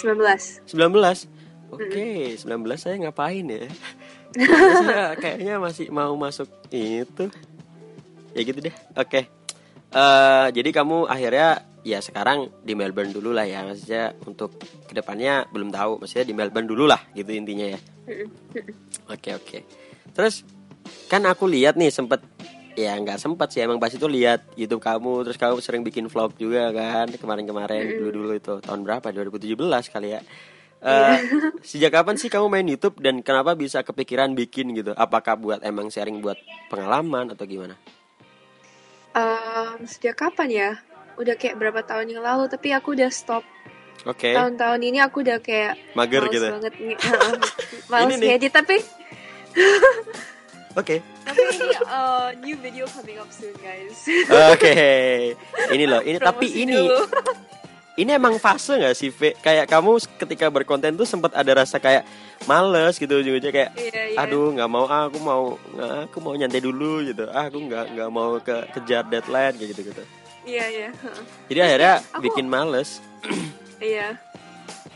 19. 0.00 0.64
19? 0.64 1.28
Oke, 1.72 2.36
19 2.36 2.44
saya 2.76 3.00
ngapain 3.00 3.48
ya? 3.48 3.64
saya 4.84 5.16
kayaknya 5.16 5.56
masih 5.56 5.88
mau 5.88 6.12
masuk 6.20 6.48
itu. 6.68 7.32
Ya 8.36 8.40
gitu 8.44 8.60
deh. 8.60 8.76
Oke. 8.92 9.32
Eh, 9.92 10.46
jadi 10.52 10.68
kamu 10.68 11.08
akhirnya 11.08 11.64
ya 11.80 12.04
sekarang 12.04 12.52
di 12.60 12.76
Melbourne 12.76 13.16
dulu 13.16 13.32
lah 13.32 13.48
ya. 13.48 13.64
Maksudnya 13.64 14.12
untuk 14.28 14.60
ke 14.84 14.92
depannya 14.92 15.48
belum 15.48 15.72
tahu. 15.72 16.04
Maksudnya 16.04 16.28
di 16.28 16.36
Melbourne 16.36 16.68
dulu 16.68 16.84
lah 16.84 17.00
gitu 17.16 17.32
intinya 17.32 17.72
ya. 17.72 17.80
Oke 19.08 19.32
oke. 19.32 19.58
Terus 20.12 20.44
kan 21.08 21.24
aku 21.24 21.48
lihat 21.48 21.80
nih 21.80 21.88
sempet 21.88 22.20
ya 22.76 22.96
nggak 23.00 23.16
sempet 23.16 23.48
sih. 23.48 23.64
Emang 23.64 23.80
pas 23.80 23.92
itu 23.92 24.04
lihat 24.08 24.44
YouTube 24.60 24.84
kamu 24.84 25.24
terus 25.24 25.40
kamu 25.40 25.56
sering 25.64 25.80
bikin 25.84 26.12
vlog 26.12 26.36
juga 26.36 26.68
kan 26.72 27.08
kemarin-kemarin 27.08 27.96
dulu-dulu 27.96 28.32
itu. 28.36 28.54
Tahun 28.60 28.80
berapa? 28.84 29.08
2017 29.08 29.56
kali 29.88 30.16
ya 30.16 30.20
Eh, 30.82 31.16
sejak 31.64 31.94
kapan 31.94 32.14
sih 32.14 32.26
kamu 32.26 32.46
main 32.48 32.66
YouTube 32.66 32.98
dan 32.98 33.20
kenapa 33.20 33.54
bisa 33.54 33.80
kepikiran 33.80 34.34
bikin 34.34 34.70
gitu 34.72 34.90
apakah 34.92 35.34
buat 35.34 35.62
emang 35.62 35.86
sharing 35.88 36.18
buat 36.18 36.34
pengalaman 36.66 37.30
atau 37.30 37.44
gimana 37.44 37.78
Um, 39.12 39.84
sejak 39.84 40.16
kapan 40.16 40.48
ya? 40.48 40.70
Udah 41.14 41.36
kayak 41.36 41.54
berapa 41.54 41.84
tahun 41.84 42.08
yang 42.08 42.24
lalu, 42.24 42.48
tapi 42.48 42.72
aku 42.72 42.96
udah 42.96 43.12
stop. 43.12 43.44
oke 44.02 44.24
Tahun-tahun 44.26 44.80
ini 44.80 44.98
aku 44.98 45.20
udah 45.20 45.36
kayak 45.38 45.76
mager 45.92 46.24
gitu 46.26 46.48
banget 46.50 46.72
nge- 46.74 46.96
males 47.92 48.08
Ini 48.08 48.14
nih. 48.16 48.28
ngedit, 48.32 48.52
tapi 48.52 48.76
oke 50.72 50.96
tapi 51.28 51.40
ini 51.52 51.68
uh, 51.84 52.32
new 52.40 52.56
video 52.56 52.88
coming 52.88 53.20
up 53.20 53.28
soon 53.28 53.52
guys. 53.60 54.00
oke 54.48 54.72
ini 55.70 55.84
loh 55.84 56.00
ini 56.00 56.16
tapi 56.16 56.46
Promosi 56.48 56.62
ini 56.64 56.72
dulu. 56.74 56.98
Ini 57.94 58.10
emang 58.10 58.36
fase 58.36 58.72
nggak 58.74 58.92
sih 58.92 59.08
V? 59.08 59.36
Kayak 59.36 59.66
kamu 59.66 59.90
ketika 60.16 60.48
berkonten 60.48 60.94
tuh 60.94 61.04
sempat 61.04 61.32
ada 61.32 61.52
rasa 61.54 61.76
kayak 61.76 62.08
males 62.42 62.96
gitu 62.96 63.12
ujung-ujungnya 63.14 63.52
kayak 63.52 63.70
Iya, 63.74 64.02
iya. 64.08 64.18
aduh 64.18 64.50
nggak 64.50 64.66
mau 64.66 64.84
ah, 64.84 65.06
aku 65.06 65.18
mau 65.18 65.42
nggak 65.54 65.90
aku 66.06 66.16
mau 66.18 66.32
nyantai 66.32 66.58
dulu 66.58 67.04
gitu 67.04 67.28
ah 67.28 67.46
aku 67.46 67.58
nggak 67.60 67.84
nggak 67.92 68.10
mau 68.10 68.34
ke 68.38 68.56
kejar 68.72 69.04
deadline 69.04 69.54
kayak 69.54 69.70
gitu 69.70 69.82
gitu 69.88 70.02
Iya, 70.42 70.64
iya. 70.66 70.88
jadi 71.46 71.60
akhirnya 71.62 71.94
Aku- 72.10 72.22
bikin 72.24 72.46
males 72.46 72.98
Iya. 73.78 74.14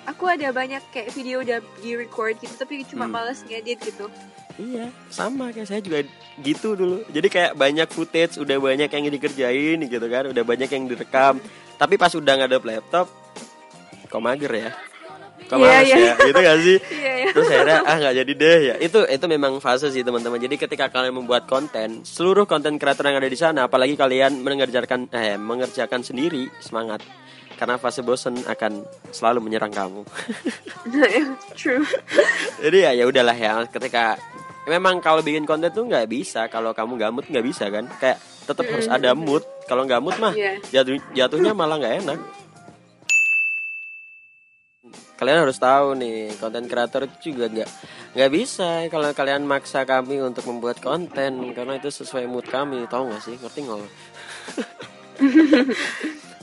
Aku 0.07 0.25
ada 0.25 0.51
banyak 0.51 0.79
kayak 0.89 1.11
video 1.11 1.43
udah 1.43 1.59
di 1.77 1.95
record 1.97 2.39
gitu, 2.39 2.55
tapi 2.55 2.83
cuma 2.83 3.05
Hmm. 3.05 3.15
males 3.15 3.43
ngedit 3.43 3.79
gitu. 3.81 4.07
iya 4.57 4.89
sama 5.07 5.53
kayak 5.53 5.69
saya 5.69 5.81
juga 5.81 6.01
gitu 6.39 6.73
dulu 6.73 7.05
jadi 7.07 7.29
kayak 7.29 7.53
banyak 7.55 7.85
footage 7.87 8.41
udah 8.41 8.57
banyak 8.57 8.89
yang 8.89 9.05
dikerjain 9.13 9.79
gitu 9.85 10.07
kan 10.07 10.25
udah 10.27 10.43
banyak 10.43 10.65
yang 10.67 10.89
direkam 10.89 11.37
tapi 11.77 11.95
pas 12.01 12.13
udah 12.13 12.33
nggak 12.37 12.51
ada 12.51 12.59
laptop 12.61 13.07
kok 14.09 14.23
mager 14.23 14.53
ya? 14.53 14.71
Kok 15.47 15.57
Iya, 15.63 15.69
males 15.69 15.87
iya. 15.87 15.97
ya? 15.97 16.15
Gitu 16.27 16.41
gak 16.43 16.59
sih? 16.65 16.77
Iya, 16.97 17.13
iya. 17.23 17.31
terus 17.31 17.49
akhirnya 17.51 17.79
ah 17.87 17.97
nggak 18.03 18.15
jadi 18.25 18.33
deh. 18.35 18.59
Ya 18.73 18.75
itu 18.83 18.99
itu 19.07 19.27
memang 19.31 19.53
fase 19.63 19.87
sih 19.95 20.03
teman-teman. 20.03 20.41
Jadi 20.43 20.57
ketika 20.59 20.91
kalian 20.91 21.15
membuat 21.15 21.47
konten 21.47 22.03
seluruh 22.03 22.49
konten 22.49 22.81
kreator 22.81 23.07
yang 23.07 23.19
ada 23.23 23.31
di 23.31 23.39
sana 23.39 23.71
apalagi 23.71 23.95
kalian 23.95 24.43
mengerjakan 24.43 25.07
eh 25.15 25.39
mengerjakan 25.39 26.03
sendiri 26.03 26.51
semangat. 26.59 27.05
Karena 27.57 27.81
fase 27.81 28.05
bosen 28.05 28.37
akan 28.45 28.85
selalu 29.15 29.49
menyerang 29.49 29.73
kamu. 29.73 30.05
True. 31.57 31.89
jadi 32.65 32.91
ya 32.91 32.91
ya 33.01 33.05
udahlah 33.09 33.37
ya. 33.37 33.65
Ketika 33.65 34.21
memang 34.69 35.01
kalau 35.01 35.25
bikin 35.25 35.49
konten 35.49 35.73
tuh 35.73 35.89
nggak 35.89 36.05
bisa. 36.11 36.53
Kalau 36.53 36.77
kamu 36.77 37.01
mood 37.15 37.25
nggak 37.25 37.47
bisa 37.47 37.73
kan? 37.73 37.89
Kayak 37.97 38.21
tetap 38.47 38.65
harus 38.65 38.87
ada 38.87 39.11
mood 39.13 39.43
kalau 39.67 39.83
nggak 39.83 39.99
mood 39.99 40.17
mah 40.17 40.33
Iya. 40.33 40.63
jatuh 40.73 40.97
jatuhnya 41.13 41.53
malah 41.53 41.77
nggak 41.77 41.95
enak 42.07 42.19
kalian 45.17 45.43
harus 45.43 45.59
tahu 45.59 45.97
nih 45.97 46.31
konten 46.37 46.69
kreator 46.69 47.09
itu 47.09 47.33
juga 47.33 47.49
nggak 47.49 47.71
nggak 48.15 48.31
bisa 48.31 48.85
kalau 48.87 49.09
kalian 49.11 49.43
maksa 49.43 49.83
kami 49.83 50.21
untuk 50.21 50.45
membuat 50.47 50.79
konten 50.79 51.53
karena 51.53 51.75
itu 51.77 51.89
sesuai 51.91 52.29
mood 52.29 52.47
kami 52.47 52.85
tahu 52.87 53.11
nggak 53.11 53.23
sih 53.25 53.35
ngerti 53.35 53.61
nggak? 53.65 53.81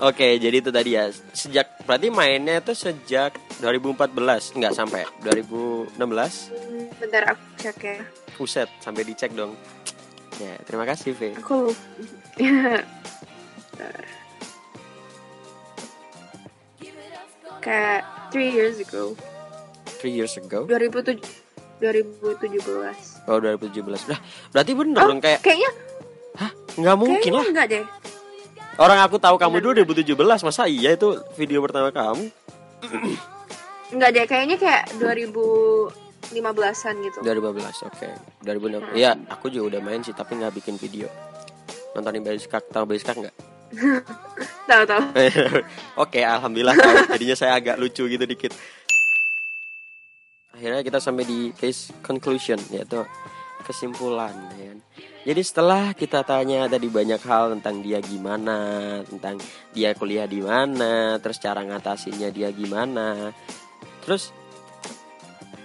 Oke, 0.02 0.42
jadi 0.42 0.58
itu 0.58 0.74
tadi 0.74 0.98
ya. 0.98 1.08
Sejak 1.32 1.86
berarti 1.86 2.10
mainnya 2.10 2.60
itu 2.60 2.74
sejak 2.74 3.38
2014, 3.62 4.58
nggak 4.58 4.74
sampai 4.74 5.06
2016. 5.22 5.94
Hmm, 5.96 6.90
Bentar 6.98 7.24
aku 7.30 7.44
cek 7.62 7.78
ya. 7.80 7.98
Uset, 8.42 8.68
sampai 8.82 9.06
dicek 9.06 9.32
dong. 9.32 9.54
Ya, 10.42 10.58
terima 10.66 10.86
kasih, 10.88 11.14
V. 11.14 11.38
Aku 11.38 11.70
kayak 17.64 18.02
three 18.34 18.52
years 18.52 18.78
ago, 18.82 19.16
Three 20.04 20.20
years 20.20 20.36
ago. 20.36 20.68
2007 20.68 21.24
2017. 21.80 23.28
Oh, 23.28 23.40
2017. 23.40 24.12
Nah, 24.12 24.20
berarti 24.52 24.72
bener 24.76 25.00
Oh, 25.04 25.08
dong 25.12 25.20
kayak 25.24 25.40
kayaknya 25.44 25.72
Hah? 26.36 26.52
Nggak 26.76 26.96
mungkin 27.00 27.20
kayaknya 27.20 27.40
lah. 27.40 27.46
enggak 27.52 27.68
deh. 27.72 27.84
Orang 28.74 29.00
aku 29.06 29.22
tahu 29.22 29.38
kamu 29.38 29.86
2017, 29.86 30.18
masa 30.18 30.66
iya 30.66 30.98
itu 30.98 31.14
video 31.38 31.62
pertama 31.62 31.94
kamu? 31.94 32.26
Enggak 33.94 34.10
deh, 34.18 34.26
kayaknya 34.26 34.58
kayak 34.58 34.90
2015-an 36.34 36.96
gitu. 37.06 37.18
2015, 37.22 37.90
oke. 37.90 38.08
2016. 38.42 38.98
Iya, 38.98 39.12
aku 39.30 39.54
juga 39.54 39.78
udah 39.78 39.82
main 39.86 40.02
sih, 40.02 40.18
tapi 40.18 40.42
nggak 40.42 40.54
bikin 40.58 40.76
video. 40.82 41.06
Nontonin 41.94 42.26
Basiskak, 42.26 42.66
tahu 42.74 42.90
Basiskak 42.90 43.22
nggak? 43.22 43.36
Tahu 44.70 44.84
tahu. 44.88 45.04
Oke, 46.04 46.22
alhamdulillah 46.24 46.78
tahu. 46.78 46.96
Jadinya 47.18 47.36
saya 47.36 47.60
agak 47.60 47.76
lucu 47.82 48.06
gitu 48.08 48.24
dikit. 48.24 48.54
Akhirnya 50.54 50.86
kita 50.86 51.02
sampai 51.02 51.26
di 51.26 51.50
case 51.58 51.92
conclusion 52.06 52.62
yaitu 52.70 53.02
kesimpulan 53.66 54.32
ya 54.56 54.72
kan. 54.72 54.80
Jadi 55.24 55.42
setelah 55.42 55.96
kita 55.96 56.22
tanya 56.28 56.68
tadi 56.68 56.92
banyak 56.92 57.22
hal 57.24 57.56
tentang 57.58 57.80
dia 57.80 58.04
gimana, 58.04 59.00
tentang 59.08 59.40
dia 59.72 59.96
kuliah 59.96 60.28
di 60.28 60.44
mana, 60.44 61.16
terus 61.24 61.40
cara 61.40 61.64
ngatasinnya 61.64 62.30
dia 62.30 62.52
gimana. 62.52 63.32
Terus 64.04 64.36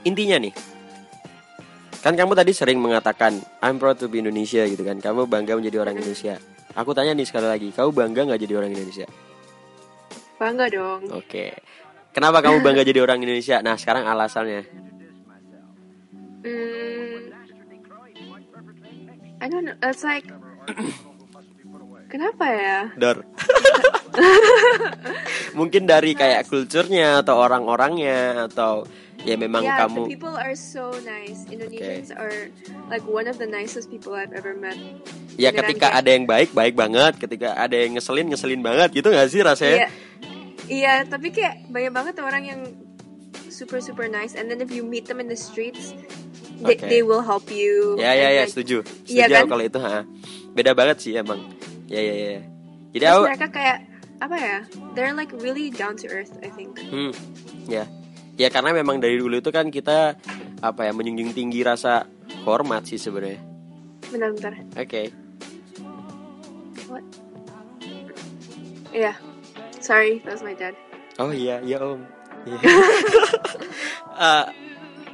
intinya 0.08 0.40
nih, 0.40 0.52
kan 2.00 2.16
kamu 2.16 2.32
tadi 2.32 2.56
sering 2.56 2.80
mengatakan 2.80 3.36
I'm 3.60 3.76
proud 3.76 4.00
to 4.00 4.08
be 4.08 4.24
Indonesia 4.24 4.64
gitu 4.64 4.80
kan. 4.80 4.96
Kamu 4.98 5.28
bangga 5.28 5.60
menjadi 5.60 5.84
orang 5.84 6.00
Indonesia. 6.00 6.40
Aku 6.72 6.96
tanya 6.96 7.12
nih 7.12 7.26
sekali 7.28 7.46
lagi, 7.46 7.68
kamu 7.70 7.90
bangga 7.92 8.20
nggak 8.32 8.40
jadi 8.48 8.54
orang 8.56 8.70
Indonesia? 8.72 9.06
Bangga 10.40 10.66
dong. 10.72 11.02
Oke. 11.12 11.52
Kenapa 12.16 12.40
kamu 12.40 12.64
bangga 12.64 12.82
jadi 12.88 13.04
orang 13.04 13.20
Indonesia? 13.20 13.60
Nah, 13.60 13.76
sekarang 13.76 14.08
alasannya. 14.08 14.64
Hmm, 16.38 17.34
I 19.42 19.46
don't 19.50 19.66
know. 19.66 19.76
It's 19.82 20.06
like 20.06 20.24
Kenapa 22.08 22.44
ya? 22.48 22.78
Dor. 22.96 23.20
Mungkin 25.58 25.84
dari 25.84 26.16
kayak 26.16 26.48
kulturnya 26.48 27.20
atau 27.20 27.36
orang-orangnya 27.36 28.48
atau 28.48 28.88
ya 29.18 29.34
memang 29.34 29.62
yeah, 29.62 29.82
kamu 29.82 30.06
the 30.06 30.14
people 30.14 30.32
are 30.32 30.54
so 30.54 30.94
nice. 31.02 31.42
Indonesians 31.46 32.10
are 32.10 32.50
like 32.86 33.02
one 33.04 33.26
of 33.26 33.36
the 33.36 33.46
nicest 33.46 33.88
people 33.88 34.14
I've 34.14 34.30
ever 34.32 34.54
met. 34.54 34.78
ya 35.34 35.50
Beneran 35.50 35.58
ketika 35.64 35.86
kayak- 35.88 35.98
ada 35.98 36.10
yang 36.10 36.24
baik 36.24 36.50
baik 36.52 36.74
banget, 36.74 37.12
ketika 37.18 37.48
ada 37.54 37.74
yang 37.74 37.94
ngeselin 37.94 38.26
ngeselin 38.28 38.62
banget 38.62 38.94
gitu 38.94 39.10
gak 39.10 39.28
sih 39.28 39.42
rasanya? 39.42 39.76
Iya, 39.76 39.88
iya, 40.68 40.94
tapi 41.02 41.30
kayak 41.30 41.66
banyak 41.66 41.92
banget 41.92 42.14
orang 42.18 42.44
yang 42.44 42.60
super 43.48 43.78
super 43.78 44.06
nice. 44.06 44.34
And 44.34 44.46
then 44.46 44.58
if 44.58 44.70
you 44.70 44.82
meet 44.82 45.06
them 45.06 45.18
in 45.18 45.26
the 45.26 45.38
streets, 45.38 45.94
they, 46.60 46.74
Okay. 46.74 46.88
they 46.88 47.02
will 47.02 47.22
help 47.22 47.50
you. 47.50 47.98
Ya 47.98 48.14
ya 48.14 48.30
ya 48.30 48.46
like, 48.46 48.54
setuju. 48.54 48.86
Setuju 49.04 49.18
Iya 49.18 49.26
kan? 49.28 49.44
kalau 49.46 49.62
itu 49.62 49.78
ha. 49.78 50.06
Beda 50.52 50.74
banget 50.74 51.02
sih 51.02 51.12
emang. 51.14 51.42
Ya 51.86 51.98
ya 51.98 52.14
ya. 52.14 52.38
Jadi 52.88 53.04
Terus 53.04 53.14
aku 53.14 53.26
mereka 53.26 53.48
kayak 53.50 53.78
apa 54.18 54.36
ya? 54.36 54.58
They're 54.94 55.14
like 55.14 55.30
really 55.38 55.70
down 55.70 55.94
to 55.98 56.06
earth, 56.08 56.34
I 56.42 56.50
think. 56.50 56.78
Hmm, 56.82 57.14
ya, 57.66 57.86
ya 58.38 58.48
karena 58.48 58.70
memang 58.70 59.02
dari 59.02 59.18
dulu 59.18 59.42
itu 59.42 59.50
kan 59.50 59.68
kita 59.68 60.14
apa 60.62 60.80
ya 60.86 60.92
menjunjung 60.94 61.34
tinggi 61.34 61.60
rasa 61.66 62.06
hormat 62.46 62.86
sih 62.86 62.96
sebenarnya. 62.96 63.42
Bentar-bentar. 64.08 64.54
Oke, 64.78 65.12
What? 66.88 67.04
Iya. 68.94 69.12
Sorry, 69.84 70.24
that 70.24 70.32
was 70.38 70.42
my 70.42 70.56
dad. 70.56 70.72
oh 71.20 71.34
iya 71.34 71.60
iya 71.60 71.76
om. 71.82 72.00
Iya. 72.46 72.58
Eh, 74.18 74.46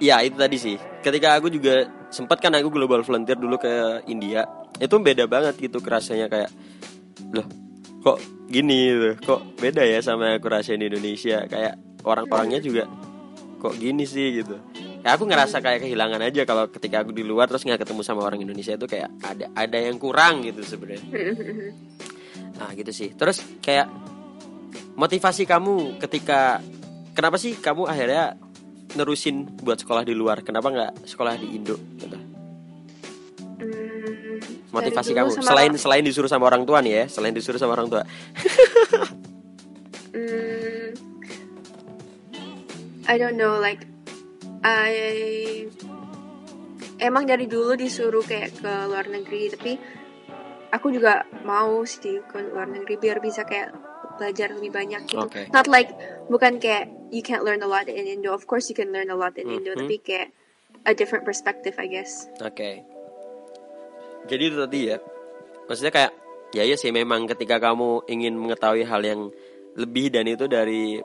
ya 0.01 0.25
itu 0.25 0.33
tadi 0.41 0.57
sih. 0.57 0.81
Ketika 1.05 1.37
aku 1.37 1.53
juga 1.53 1.85
sempat 2.09 2.41
kan 2.41 2.57
aku 2.57 2.73
global 2.73 3.05
volunteer 3.05 3.37
dulu 3.37 3.61
ke 3.61 4.01
India, 4.09 4.49
itu 4.81 4.97
beda 4.97 5.29
banget 5.29 5.61
gitu 5.61 5.85
kerasanya 5.85 6.33
kayak, 6.33 6.49
loh 7.37 7.45
kok 8.01 8.17
gini 8.49 8.97
gitu, 8.97 9.11
kok 9.21 9.45
beda 9.61 9.85
ya 9.85 10.01
sama 10.01 10.33
yang 10.33 10.41
aku 10.41 10.49
rasain 10.49 10.81
di 10.81 10.89
Indonesia 10.89 11.45
kayak 11.45 11.77
orang-orangnya 12.01 12.65
juga 12.65 12.89
kok 13.64 13.81
gini 13.81 14.05
sih 14.05 14.44
gitu. 14.44 14.61
Ya 15.00 15.16
aku 15.16 15.24
ngerasa 15.24 15.64
kayak 15.64 15.88
kehilangan 15.88 16.20
aja 16.20 16.44
kalau 16.44 16.68
ketika 16.68 17.00
aku 17.00 17.16
di 17.16 17.24
luar 17.24 17.48
terus 17.48 17.64
nggak 17.64 17.81
ketemu 17.81 18.05
sama 18.05 18.20
orang 18.29 18.44
Indonesia 18.44 18.77
itu 18.77 18.85
kayak 18.85 19.09
ada 19.24 19.48
ada 19.57 19.79
yang 19.81 19.96
kurang 19.96 20.44
gitu 20.44 20.61
sebenarnya. 20.61 21.09
Nah 22.55 22.70
gitu 22.79 22.94
sih. 22.94 23.11
Terus 23.18 23.42
kayak 23.59 23.90
motivasi 24.94 25.42
kamu 25.42 25.98
ketika 25.98 26.62
kenapa 27.11 27.35
sih 27.35 27.59
kamu 27.59 27.90
akhirnya 27.90 28.38
nerusin 28.94 29.59
buat 29.59 29.83
sekolah 29.83 30.07
di 30.07 30.14
luar? 30.14 30.46
Kenapa 30.46 30.70
nggak 30.70 31.03
sekolah 31.03 31.35
di 31.35 31.50
Indo? 31.50 31.74
Gitu. 31.98 32.14
Hmm, 33.59 34.38
Motivasi 34.70 35.18
kamu 35.18 35.35
selain 35.42 35.74
selain 35.74 36.07
disuruh 36.07 36.31
sama 36.31 36.46
orang 36.46 36.62
tua 36.62 36.79
nih 36.79 36.94
ya, 36.94 37.05
selain 37.11 37.35
disuruh 37.35 37.59
sama 37.59 37.74
orang 37.74 37.90
tua. 37.90 38.03
Hmm, 40.14 40.54
I 43.05 43.14
don't 43.21 43.37
know, 43.37 43.61
like 43.61 43.85
I 44.64 44.93
emang 47.01 47.29
dari 47.29 47.45
dulu 47.45 47.77
disuruh 47.77 48.25
kayak 48.25 48.64
ke 48.64 48.73
luar 48.88 49.07
negeri, 49.12 49.53
tapi 49.53 49.73
aku 50.73 50.88
juga 50.88 51.29
mau 51.45 51.85
sih 51.85 52.25
ke 52.25 52.38
luar 52.51 52.67
negeri 52.73 52.97
biar 52.97 53.21
bisa 53.21 53.45
kayak 53.45 53.77
belajar 54.17 54.55
lebih 54.57 54.73
banyak 54.73 55.03
gitu. 55.11 55.27
Oke. 55.27 55.51
Not 55.53 55.69
like 55.69 55.93
bukan 56.31 56.62
kayak 56.62 56.88
you 57.12 57.21
can't 57.21 57.45
learn 57.45 57.61
a 57.61 57.69
lot 57.69 57.90
in 57.90 58.09
Indo. 58.09 58.33
Of 58.33 58.49
course 58.49 58.71
you 58.73 58.77
can 58.79 58.95
learn 58.95 59.12
a 59.12 59.19
lot 59.19 59.37
in 59.37 59.51
Indo, 59.51 59.75
Mhm. 59.75 59.81
tapi 59.85 59.97
kayak 60.01 60.29
a 60.88 60.93
different 60.97 61.29
perspective, 61.29 61.77
I 61.77 61.87
guess. 61.90 62.31
Oke. 62.40 62.83
Jadi 64.25 64.43
itu 64.49 64.57
tadi 64.57 64.81
ya. 64.88 64.97
Maksudnya 65.69 65.93
kayak 65.93 66.12
ya 66.57 66.62
ya 66.64 66.77
sih 66.79 66.95
memang 66.95 67.29
ketika 67.29 67.61
kamu 67.61 68.07
ingin 68.09 68.38
mengetahui 68.38 68.87
hal 68.88 69.03
yang 69.05 69.29
lebih 69.75 70.09
dan 70.14 70.25
itu 70.31 70.47
dari 70.47 71.03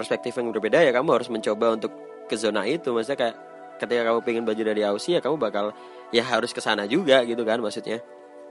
perspektif 0.00 0.32
yang 0.38 0.54
berbeda 0.54 0.78
ya 0.80 0.90
kamu 0.94 1.08
harus 1.18 1.28
mencoba 1.28 1.74
untuk 1.74 1.92
ke 2.28 2.36
zona 2.38 2.64
itu. 2.64 2.94
Maksudnya 2.94 3.18
kayak 3.18 3.36
ketika 3.78 4.02
kamu 4.10 4.18
pengen 4.26 4.42
belajar 4.46 4.66
dari 4.74 4.82
Aussie 4.86 5.16
ya 5.16 5.20
kamu 5.22 5.38
bakal 5.38 5.74
ya 6.10 6.22
harus 6.26 6.50
ke 6.50 6.60
sana 6.62 6.86
juga 6.86 7.22
gitu 7.26 7.42
kan 7.42 7.58
maksudnya. 7.58 8.02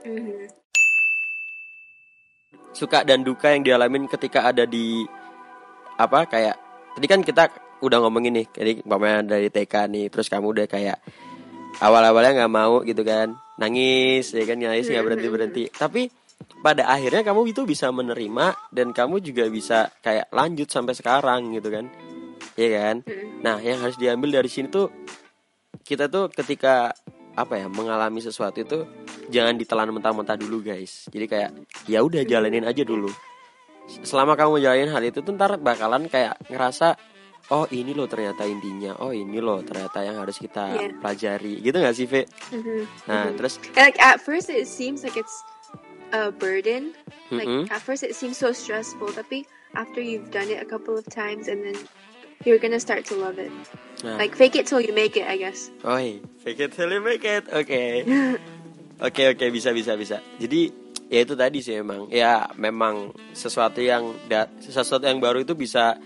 Mhm. 0.04 0.48
Suka 2.72 3.02
dan 3.02 3.26
duka 3.26 3.50
yang 3.50 3.64
dialamin 3.64 4.06
ketika 4.06 4.46
ada 4.46 4.62
di 4.68 5.02
apa 5.98 6.30
kayak 6.30 6.56
tadi 6.94 7.06
kan 7.10 7.20
kita 7.26 7.50
udah 7.82 7.98
ngomongin 8.06 8.42
nih 8.42 8.46
jadi 8.54 8.72
umpamanya 8.86 9.38
dari 9.38 9.50
TK 9.50 9.74
nih 9.90 10.06
terus 10.10 10.30
kamu 10.30 10.54
udah 10.54 10.66
kayak 10.70 10.98
awal-awalnya 11.82 12.42
nggak 12.42 12.54
mau 12.54 12.82
gitu 12.82 13.02
kan 13.02 13.34
nangis 13.58 14.34
ya 14.34 14.46
kan 14.46 14.58
nangis 14.58 14.90
nggak 14.90 15.04
berhenti 15.06 15.28
berhenti 15.30 15.64
tapi 15.70 16.10
pada 16.58 16.86
akhirnya 16.86 17.22
kamu 17.22 17.50
itu 17.50 17.62
bisa 17.62 17.88
menerima 17.88 18.54
dan 18.70 18.90
kamu 18.90 19.20
juga 19.20 19.46
bisa 19.46 19.90
kayak 20.00 20.30
lanjut 20.30 20.66
sampai 20.66 20.94
sekarang 20.94 21.54
gitu 21.54 21.70
kan 21.70 21.86
ya 22.54 22.68
kan 22.74 22.96
nah 23.40 23.58
yang 23.58 23.78
harus 23.78 23.94
diambil 23.94 24.42
dari 24.42 24.50
sini 24.50 24.66
tuh 24.66 24.90
kita 25.82 26.06
tuh 26.06 26.26
ketika 26.28 26.90
apa 27.32 27.54
ya 27.54 27.70
mengalami 27.70 28.18
sesuatu 28.18 28.58
itu 28.58 28.78
jangan 29.30 29.54
ditelan 29.54 29.94
mentah-mentah 29.94 30.34
dulu 30.34 30.60
guys 30.60 31.06
jadi 31.08 31.26
kayak 31.26 31.50
ya 31.86 32.02
udah 32.02 32.26
jalanin 32.26 32.66
aja 32.66 32.82
dulu 32.82 33.06
selama 34.02 34.34
kamu 34.34 34.58
jalanin 34.58 34.90
hal 34.90 35.00
itu 35.00 35.22
tuh 35.22 35.32
ntar 35.32 35.56
bakalan 35.56 36.10
kayak 36.10 36.36
ngerasa 36.50 36.98
oh 37.48 37.64
ini 37.70 37.94
loh 37.96 38.04
ternyata 38.04 38.44
intinya 38.44 38.98
oh 39.00 39.14
ini 39.14 39.38
loh 39.38 39.62
ternyata 39.62 40.04
yang 40.04 40.18
harus 40.18 40.36
kita 40.36 40.74
Iya. 40.76 40.88
pelajari 40.98 41.54
gitu 41.62 41.76
nggak 41.78 41.96
sih 41.96 42.04
Ve? 42.04 42.22
Mhm. 42.52 42.78
nah 43.08 43.30
Mhm. 43.30 43.36
terus 43.38 43.54
And, 43.78 43.88
like 43.88 43.98
at 44.02 44.18
first 44.20 44.50
it 44.50 44.66
seems 44.68 45.00
like 45.00 45.16
it's 45.16 45.32
a 46.12 46.30
burden. 46.32 46.94
Like 47.30 47.44
Mm-mm. 47.44 47.68
at 47.70 47.82
first 47.82 48.00
it 48.02 48.16
seems 48.16 48.40
so 48.40 48.52
stressful, 48.52 49.12
tapi 49.12 49.44
after 49.76 50.00
you've 50.00 50.32
done 50.32 50.48
it 50.48 50.60
a 50.60 50.68
couple 50.68 50.96
of 50.96 51.04
times 51.06 51.44
and 51.44 51.60
then 51.60 51.76
you're 52.48 52.56
gonna 52.56 52.80
start 52.80 53.04
to 53.12 53.14
love 53.16 53.36
it. 53.36 53.52
nah, 54.00 54.16
Like 54.16 54.32
fake 54.32 54.56
it 54.56 54.64
till 54.64 54.80
you 54.80 54.96
make 54.96 55.12
it, 55.18 55.28
I 55.28 55.36
guess. 55.36 55.68
oh 55.84 56.00
fake 56.40 56.60
it 56.60 56.72
till 56.72 56.88
you 56.88 57.04
make 57.04 57.20
it. 57.24 57.44
Oke 57.52 58.08
oke 58.98 59.22
oke 59.36 59.44
bisa 59.52 59.70
bisa 59.76 59.92
bisa. 59.94 60.24
Jadi 60.40 60.72
ya 61.12 61.20
itu 61.24 61.34
tadi 61.36 61.60
sih 61.60 61.76
memang 61.84 62.08
ya 62.08 62.48
memang 62.56 63.12
sesuatu 63.36 63.84
yang 63.84 64.12
da- 64.24 64.48
sesuatu 64.60 65.04
yang 65.04 65.20
baru 65.20 65.44
itu 65.44 65.52
bisa 65.52 65.96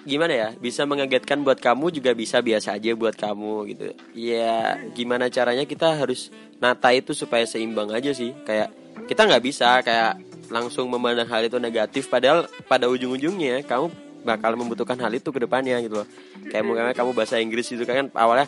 gimana 0.00 0.32
ya 0.32 0.48
bisa 0.56 0.88
mengagetkan 0.88 1.44
buat 1.44 1.60
kamu 1.60 1.92
juga 1.92 2.16
bisa 2.16 2.40
biasa 2.40 2.80
aja 2.80 2.96
buat 2.96 3.12
kamu 3.20 3.68
gitu. 3.76 3.86
Ya 4.16 4.80
gimana 4.96 5.28
caranya 5.28 5.68
kita 5.68 5.92
harus 5.92 6.32
nata 6.56 6.88
itu 6.96 7.12
supaya 7.12 7.44
seimbang 7.44 7.92
aja 7.92 8.16
sih. 8.16 8.32
Kayak 8.48 8.72
kita 9.10 9.26
nggak 9.26 9.42
bisa 9.42 9.82
kayak 9.82 10.22
langsung 10.54 10.86
memandang 10.86 11.26
hal 11.26 11.42
itu 11.42 11.58
negatif 11.58 12.06
padahal 12.06 12.46
pada 12.70 12.86
ujung-ujungnya 12.86 13.66
kamu 13.66 13.90
bakal 14.22 14.54
membutuhkan 14.54 14.94
hal 15.02 15.10
itu 15.10 15.34
ke 15.34 15.42
depannya 15.42 15.82
gitu 15.82 16.04
loh. 16.04 16.08
Kayak 16.46 16.62
mungkin 16.62 16.94
kamu 16.94 17.10
bahasa 17.10 17.42
Inggris 17.42 17.66
itu 17.74 17.82
kan 17.82 18.06
awalnya 18.14 18.46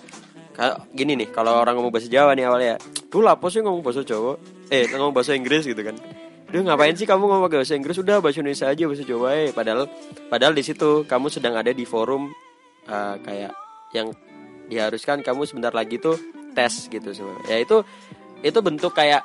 kayak 0.54 0.86
gini 0.94 1.18
nih 1.18 1.28
kalau 1.34 1.58
orang 1.58 1.74
ngomong 1.74 1.90
bahasa 1.90 2.06
Jawa 2.06 2.38
nih 2.38 2.46
awalnya 2.46 2.74
tuh 3.10 3.26
lapo 3.26 3.50
sih 3.50 3.58
ngomong 3.58 3.82
bahasa 3.82 4.06
Jawa? 4.06 4.38
Eh 4.70 4.86
ngomong 4.94 5.10
bahasa 5.10 5.34
Inggris 5.34 5.66
gitu 5.66 5.82
kan. 5.82 5.98
Duh 6.52 6.62
ngapain 6.62 6.94
sih 6.94 7.10
kamu 7.10 7.26
ngomong 7.26 7.50
bahasa 7.50 7.74
Inggris? 7.74 7.98
Udah 7.98 8.22
bahasa 8.22 8.38
Indonesia 8.38 8.70
aja 8.70 8.84
bahasa 8.86 9.02
Jawa 9.02 9.28
eh 9.34 9.50
padahal 9.50 9.90
padahal 10.30 10.54
di 10.54 10.62
situ 10.62 11.02
kamu 11.10 11.26
sedang 11.26 11.58
ada 11.58 11.74
di 11.74 11.82
forum 11.82 12.30
eh, 12.86 13.16
kayak 13.24 13.52
yang 13.98 14.14
diharuskan 14.70 15.26
kamu 15.26 15.42
sebentar 15.48 15.74
lagi 15.74 15.98
tuh 15.98 16.14
tes 16.54 16.86
gitu 16.86 17.10
semua. 17.10 17.40
Ya 17.50 17.58
itu 17.58 17.82
itu 18.44 18.58
bentuk 18.60 18.92
kayak 18.92 19.24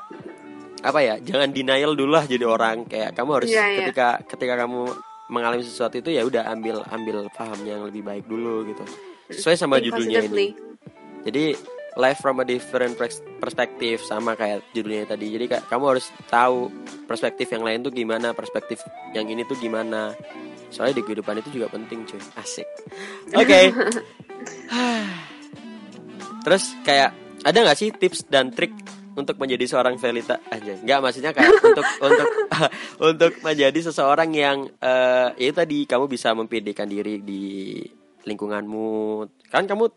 apa 0.80 1.00
ya 1.00 1.16
jangan 1.18 1.50
denial 1.50 1.94
dulu 1.94 2.14
lah 2.14 2.26
jadi 2.26 2.46
orang 2.46 2.86
kayak 2.86 3.14
kamu 3.14 3.30
harus 3.34 3.50
Iya, 3.50 3.66
iya. 3.66 3.78
ketika 3.84 4.08
ketika 4.26 4.54
kamu 4.58 4.94
mengalami 5.28 5.62
sesuatu 5.62 5.98
itu 5.98 6.10
ya 6.10 6.24
udah 6.24 6.48
ambil 6.48 6.86
ambil 6.88 7.28
paham 7.34 7.60
yang 7.64 7.84
lebih 7.84 8.00
baik 8.02 8.26
dulu 8.26 8.64
gitu 8.64 8.84
sesuai 9.28 9.56
sama 9.56 9.76
Think 9.78 9.92
judulnya 9.92 10.22
positively. 10.22 10.48
ini 10.48 10.56
jadi 11.26 11.46
life 11.98 12.22
from 12.22 12.38
a 12.38 12.46
different 12.46 12.94
pers- 12.94 13.26
perspective 13.42 13.98
sama 14.00 14.38
kayak 14.38 14.62
judulnya 14.70 15.10
tadi. 15.10 15.34
Jadi 15.34 15.50
kayak 15.50 15.66
kamu 15.66 15.98
harus 15.98 16.06
tahu 16.30 16.70
perspektif 17.04 17.50
yang 17.50 17.66
lain 17.66 17.82
tuh 17.82 17.90
gimana, 17.90 18.38
perspektif 18.38 18.78
yang 19.12 19.26
ini 19.26 19.42
tuh 19.44 19.58
gimana. 19.58 20.14
Soalnya 20.70 21.02
di 21.02 21.04
kehidupan 21.04 21.42
itu 21.42 21.58
juga 21.58 21.74
penting, 21.74 22.06
cuy. 22.06 22.22
Asik. 22.38 22.70
Oke. 23.42 23.74
Terus 26.46 26.64
kayak 26.82 27.12
ada 27.44 27.58
nggak 27.60 27.78
sih 27.78 27.90
tips 27.92 28.30
dan 28.30 28.54
trik 28.54 28.72
untuk 29.18 29.36
menjadi 29.42 29.66
seorang 29.66 29.98
Velita 29.98 30.38
aja 30.54 30.78
nggak 30.78 31.00
maksudnya 31.02 31.34
kayak 31.34 31.58
untuk 31.58 31.88
untuk 32.06 32.28
untuk 33.10 33.32
menjadi 33.42 33.80
seseorang 33.90 34.30
yang 34.30 34.70
uh, 34.78 35.34
ya 35.34 35.52
tadi 35.52 35.90
kamu 35.90 36.06
bisa 36.06 36.38
mempedekan 36.38 36.86
diri 36.86 37.18
di 37.26 37.82
lingkunganmu. 38.28 39.24
Kan 39.48 39.66
kamu 39.66 39.88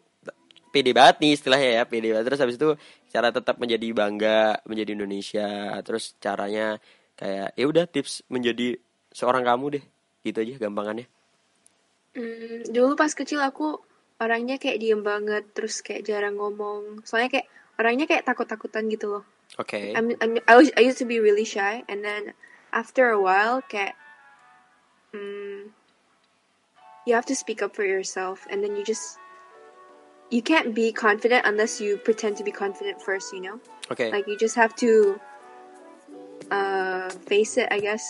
pede 0.71 0.95
banget 0.95 1.19
nih 1.19 1.33
istilahnya 1.35 1.71
ya 1.75 1.85
pede 1.85 2.15
banget. 2.15 2.25
Terus 2.31 2.41
habis 2.47 2.57
itu 2.57 2.71
cara 3.11 3.35
tetap 3.35 3.59
menjadi 3.59 3.91
bangga 3.91 4.63
menjadi 4.65 4.95
Indonesia. 4.95 5.75
Terus 5.83 6.15
caranya 6.23 6.79
kayak 7.19 7.59
ya 7.59 7.65
udah 7.67 7.85
tips 7.91 8.23
menjadi 8.31 8.79
seorang 9.11 9.43
kamu 9.43 9.67
deh. 9.77 9.85
Gitu 10.23 10.39
aja 10.39 10.55
gampangannya. 10.71 11.11
Hmm, 12.15 12.67
dulu 12.71 12.95
pas 12.95 13.11
kecil 13.11 13.43
aku 13.43 13.83
orangnya 14.23 14.59
kayak 14.59 14.79
diem 14.79 15.03
banget 15.03 15.45
terus 15.51 15.83
kayak 15.83 16.07
jarang 16.07 16.39
ngomong. 16.39 17.03
Soalnya 17.03 17.41
kayak 17.41 17.49
orangnya 17.81 18.05
kayak 18.05 18.29
takut-takutan 18.29 18.93
gitu 18.93 19.09
loh. 19.09 19.25
Oke. 19.57 19.73
Okay. 19.73 19.85
I'm, 19.97 20.13
I'm, 20.21 20.37
I, 20.45 20.55
was, 20.61 20.69
I 20.77 20.85
used 20.85 21.01
to 21.01 21.09
be 21.09 21.17
really 21.17 21.49
shy, 21.49 21.81
and 21.89 22.05
then 22.05 22.37
after 22.77 23.09
a 23.09 23.17
while, 23.17 23.65
kayak, 23.65 23.97
um, 25.17 25.73
you 27.09 27.17
have 27.17 27.25
to 27.27 27.35
speak 27.35 27.65
up 27.65 27.73
for 27.73 27.89
yourself, 27.89 28.45
and 28.53 28.61
then 28.61 28.77
you 28.77 28.85
just, 28.85 29.17
you 30.29 30.45
can't 30.45 30.77
be 30.77 30.93
confident 30.93 31.49
unless 31.49 31.81
you 31.81 31.97
pretend 31.97 32.37
to 32.37 32.45
be 32.45 32.53
confident 32.53 33.01
first, 33.01 33.33
you 33.33 33.41
know. 33.41 33.57
Okay. 33.91 34.13
Like 34.13 34.29
you 34.29 34.37
just 34.37 34.55
have 34.55 34.77
to, 34.85 35.19
uh, 36.53 37.09
face 37.25 37.57
it, 37.57 37.73
I 37.73 37.81
guess, 37.81 38.05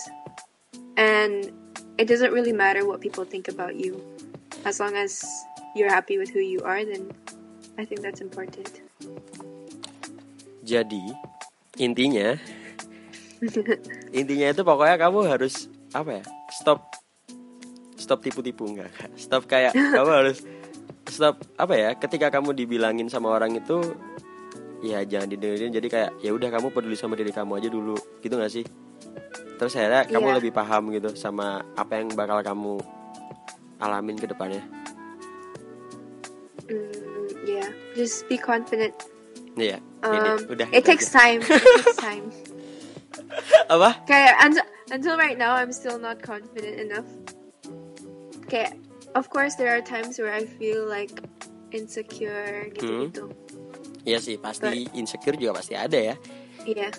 and 0.98 1.48
it 1.96 2.10
doesn't 2.10 2.34
really 2.34 2.52
matter 2.52 2.84
what 2.84 3.00
people 3.00 3.24
think 3.24 3.46
about 3.46 3.78
you, 3.78 4.02
as 4.66 4.80
long 4.82 4.98
as 4.98 5.24
you're 5.72 5.88
happy 5.88 6.18
with 6.18 6.28
who 6.28 6.40
you 6.40 6.60
are, 6.66 6.84
then 6.84 7.12
I 7.78 7.84
think 7.86 8.02
that's 8.02 8.20
important. 8.20 8.82
Jadi 10.70 11.02
intinya 11.82 12.38
intinya 14.18 14.46
itu 14.54 14.62
pokoknya 14.62 14.96
kamu 15.02 15.26
harus 15.26 15.66
apa 15.90 16.22
ya? 16.22 16.24
Stop 16.54 16.94
stop 17.98 18.22
tipu-tipu 18.22 18.70
enggak? 18.70 18.94
Stop 19.18 19.50
kayak 19.50 19.74
kamu 19.98 20.10
harus 20.14 20.46
stop 21.10 21.42
apa 21.58 21.74
ya? 21.74 21.90
Ketika 21.98 22.30
kamu 22.30 22.54
dibilangin 22.54 23.10
sama 23.10 23.34
orang 23.34 23.58
itu 23.58 23.82
ya 24.80 25.04
jangan 25.04 25.28
didengerin 25.28 25.72
jadi 25.76 25.88
kayak 25.92 26.10
ya 26.24 26.32
udah 26.32 26.48
kamu 26.48 26.72
peduli 26.72 26.96
sama 26.96 27.12
diri 27.12 27.32
kamu 27.32 27.60
aja 27.60 27.68
dulu 27.68 27.96
gitu 28.24 28.40
gak 28.40 28.48
sih 28.48 28.64
terus 29.60 29.76
akhirnya 29.76 30.08
yeah. 30.08 30.12
kamu 30.16 30.28
iya. 30.32 30.36
lebih 30.40 30.52
paham 30.56 30.82
gitu 30.88 31.12
sama 31.12 31.60
apa 31.76 32.00
yang 32.00 32.08
bakal 32.16 32.40
kamu 32.40 32.74
alamin 33.76 34.16
ke 34.16 34.24
depannya 34.24 34.64
mm, 36.64 37.28
yeah 37.44 37.68
just 37.92 38.24
be 38.32 38.40
confident 38.40 38.96
Iya. 39.58 39.78
Um, 40.02 40.38
udah. 40.46 40.68
It 40.70 40.84
takes 40.86 41.10
time. 41.10 41.42
It 41.42 41.62
takes 41.62 41.98
time. 42.06 42.30
Apa? 43.70 43.98
Kayak 44.06 44.34
until, 44.42 44.66
until 44.90 45.14
right 45.18 45.38
now 45.38 45.54
I'm 45.54 45.72
still 45.74 45.98
not 45.98 46.22
confident 46.22 46.78
enough. 46.78 47.08
Kayak 48.46 48.78
of 49.14 49.30
course 49.30 49.54
there 49.58 49.74
are 49.74 49.82
times 49.82 50.18
where 50.18 50.32
I 50.32 50.46
feel 50.46 50.86
like 50.86 51.14
insecure 51.70 52.70
gitu-gitu. 52.74 53.30
Hmm. 53.30 54.08
Iya 54.08 54.18
sih, 54.18 54.36
pasti 54.40 54.88
But, 54.88 54.96
insecure 54.96 55.36
juga 55.36 55.60
pasti 55.60 55.76
ada 55.76 55.98
ya. 55.98 56.16
Iya. 56.66 56.90
Yeah. 56.90 56.92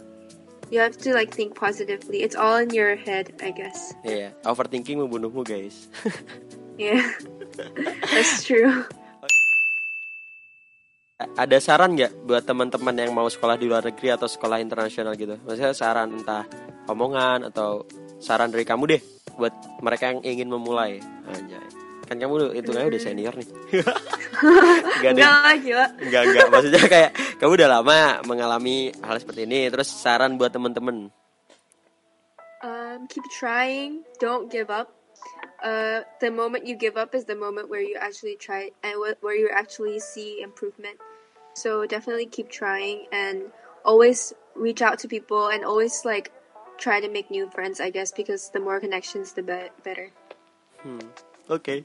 You 0.71 0.79
have 0.79 0.95
to 1.03 1.11
like 1.11 1.35
think 1.35 1.59
positively. 1.59 2.23
It's 2.23 2.37
all 2.37 2.55
in 2.55 2.71
your 2.71 2.95
head, 2.95 3.35
I 3.43 3.51
guess. 3.51 3.91
Iya, 4.07 4.31
yeah. 4.31 4.47
overthinking 4.47 5.03
membunuhmu, 5.03 5.43
guys. 5.43 5.91
yeah. 6.79 7.03
That's 8.15 8.47
true 8.47 8.87
ada 11.35 11.57
saran 11.61 11.97
nggak 11.97 12.25
buat 12.25 12.43
teman-teman 12.45 12.95
yang 12.95 13.11
mau 13.11 13.27
sekolah 13.27 13.59
di 13.59 13.65
luar 13.67 13.85
negeri 13.85 14.13
atau 14.13 14.29
sekolah 14.29 14.61
internasional 14.61 15.13
gitu? 15.17 15.37
Maksudnya 15.43 15.73
saran 15.73 16.15
entah 16.15 16.45
omongan 16.87 17.49
atau 17.49 17.85
saran 18.21 18.53
dari 18.53 18.63
kamu 18.63 18.83
deh 18.97 19.01
buat 19.35 19.53
mereka 19.81 20.13
yang 20.13 20.21
ingin 20.21 20.49
memulai. 20.49 21.01
Anjay. 21.27 21.61
Kan 22.11 22.19
kamu 22.19 22.51
itu 22.59 22.69
kan 22.75 22.91
udah 22.91 23.01
senior 23.01 23.33
nih. 23.39 23.49
enggak 24.99 25.11
Enggak 25.15 25.55
gila. 25.63 25.85
Enggak, 25.95 26.21
enggak. 26.27 26.47
Maksudnya 26.51 26.83
kayak 26.91 27.11
kamu 27.39 27.51
udah 27.55 27.69
lama 27.71 27.99
mengalami 28.27 28.91
hal 28.99 29.15
seperti 29.15 29.47
ini. 29.47 29.71
Terus 29.71 29.87
saran 29.87 30.35
buat 30.35 30.51
teman-teman. 30.51 31.07
Um, 32.61 33.07
keep 33.07 33.23
trying, 33.31 34.03
don't 34.19 34.51
give 34.51 34.69
up. 34.69 34.93
Uh, 35.63 36.01
the 36.19 36.29
moment 36.29 36.65
you 36.65 36.75
give 36.75 36.97
up 36.97 37.13
is 37.13 37.25
the 37.25 37.37
moment 37.37 37.69
where 37.69 37.81
you 37.81 37.95
actually 37.95 38.35
try 38.35 38.69
and 38.83 38.97
where 38.99 39.37
you 39.37 39.49
actually 39.53 39.97
see 40.01 40.41
improvement. 40.41 40.97
So 41.53 41.85
definitely 41.85 42.27
keep 42.27 42.49
trying 42.49 43.07
and 43.11 43.51
always 43.83 44.33
reach 44.55 44.81
out 44.81 44.99
to 44.99 45.07
people 45.07 45.47
and 45.47 45.65
always 45.65 46.03
like 46.05 46.31
try 46.77 46.99
to 46.99 47.09
make 47.09 47.29
new 47.29 47.49
friends, 47.49 47.79
I 47.79 47.89
guess, 47.89 48.11
because 48.11 48.49
the 48.49 48.59
more 48.59 48.79
connections, 48.79 49.33
the 49.33 49.43
be 49.43 49.69
better. 49.83 50.09
Hmm. 50.81 50.99
Oke. 51.51 51.61
Okay. 51.61 51.79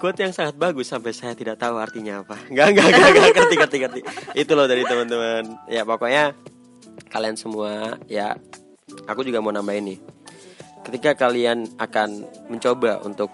Quote 0.00 0.16
yang 0.16 0.32
sangat 0.32 0.56
bagus 0.56 0.88
sampai 0.88 1.12
saya 1.12 1.36
tidak 1.36 1.60
tahu 1.60 1.76
artinya 1.76 2.24
apa. 2.24 2.40
Enggak, 2.50 2.72
enggak, 2.72 2.86
enggak, 2.88 3.08
enggak, 3.10 3.32
ngerti, 3.36 3.54
ngerti, 3.60 3.76
ngerti. 3.84 4.00
Itu 4.32 4.52
loh 4.56 4.64
dari 4.64 4.80
teman-teman. 4.86 5.44
Ya 5.68 5.84
pokoknya 5.84 6.32
kalian 7.12 7.36
semua 7.36 8.00
ya 8.08 8.32
aku 9.04 9.20
juga 9.26 9.44
mau 9.44 9.52
nambahin 9.52 9.92
nih. 9.92 9.98
Ketika 10.88 11.12
kalian 11.12 11.76
akan 11.76 12.24
mencoba 12.48 13.04
untuk 13.04 13.28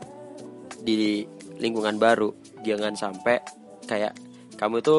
di 0.83 1.22
lingkungan 1.62 2.03
baru, 2.03 2.35
jangan 2.66 2.99
sampai 2.99 3.38
kayak 3.87 4.18
kamu 4.57 4.83
itu 4.83 4.97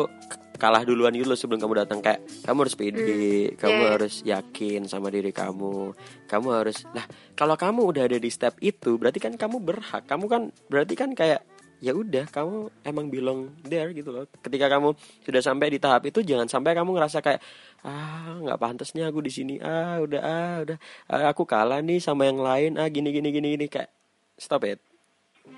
kalah 0.58 0.82
duluan 0.82 1.14
gitu 1.14 1.30
loh 1.30 1.38
sebelum 1.38 1.62
kamu 1.62 1.86
datang 1.86 2.02
kayak 2.02 2.26
kamu 2.44 2.58
harus 2.66 2.76
pede, 2.76 3.54
mm, 3.54 3.62
kamu 3.62 3.78
yeah. 3.78 3.92
harus 3.94 4.14
yakin 4.26 4.82
sama 4.90 5.14
diri 5.14 5.30
kamu. 5.30 5.94
Kamu 6.26 6.48
harus 6.50 6.84
lah 6.92 7.06
kalau 7.38 7.54
kamu 7.54 7.82
udah 7.86 8.04
ada 8.10 8.18
di 8.18 8.30
step 8.34 8.58
itu 8.60 8.98
berarti 8.98 9.22
kan 9.22 9.38
kamu 9.38 9.62
berhak. 9.62 10.04
Kamu 10.10 10.26
kan 10.26 10.50
berarti 10.68 10.98
kan 10.98 11.14
kayak 11.14 11.46
ya 11.78 11.94
udah 11.94 12.26
kamu 12.34 12.74
emang 12.82 13.06
belong 13.14 13.54
there 13.62 13.94
gitu 13.94 14.10
loh. 14.10 14.26
Ketika 14.42 14.66
kamu 14.68 14.98
sudah 15.22 15.42
sampai 15.46 15.70
di 15.70 15.78
tahap 15.78 16.10
itu 16.10 16.26
jangan 16.26 16.50
sampai 16.50 16.74
kamu 16.74 16.98
ngerasa 16.98 17.22
kayak 17.22 17.42
ah 17.86 18.42
nggak 18.42 18.58
pantasnya 18.58 19.14
aku 19.14 19.22
di 19.22 19.32
sini. 19.32 19.56
Ah 19.62 20.02
udah 20.02 20.22
ah 20.26 20.56
udah 20.66 20.78
ah, 21.14 21.30
aku 21.30 21.46
kalah 21.46 21.80
nih 21.86 22.02
sama 22.02 22.26
yang 22.26 22.42
lain. 22.42 22.82
Ah 22.82 22.90
gini 22.90 23.14
gini 23.14 23.30
gini 23.30 23.54
gini 23.56 23.66
kayak 23.70 23.94
stop 24.42 24.66
it. 24.66 24.82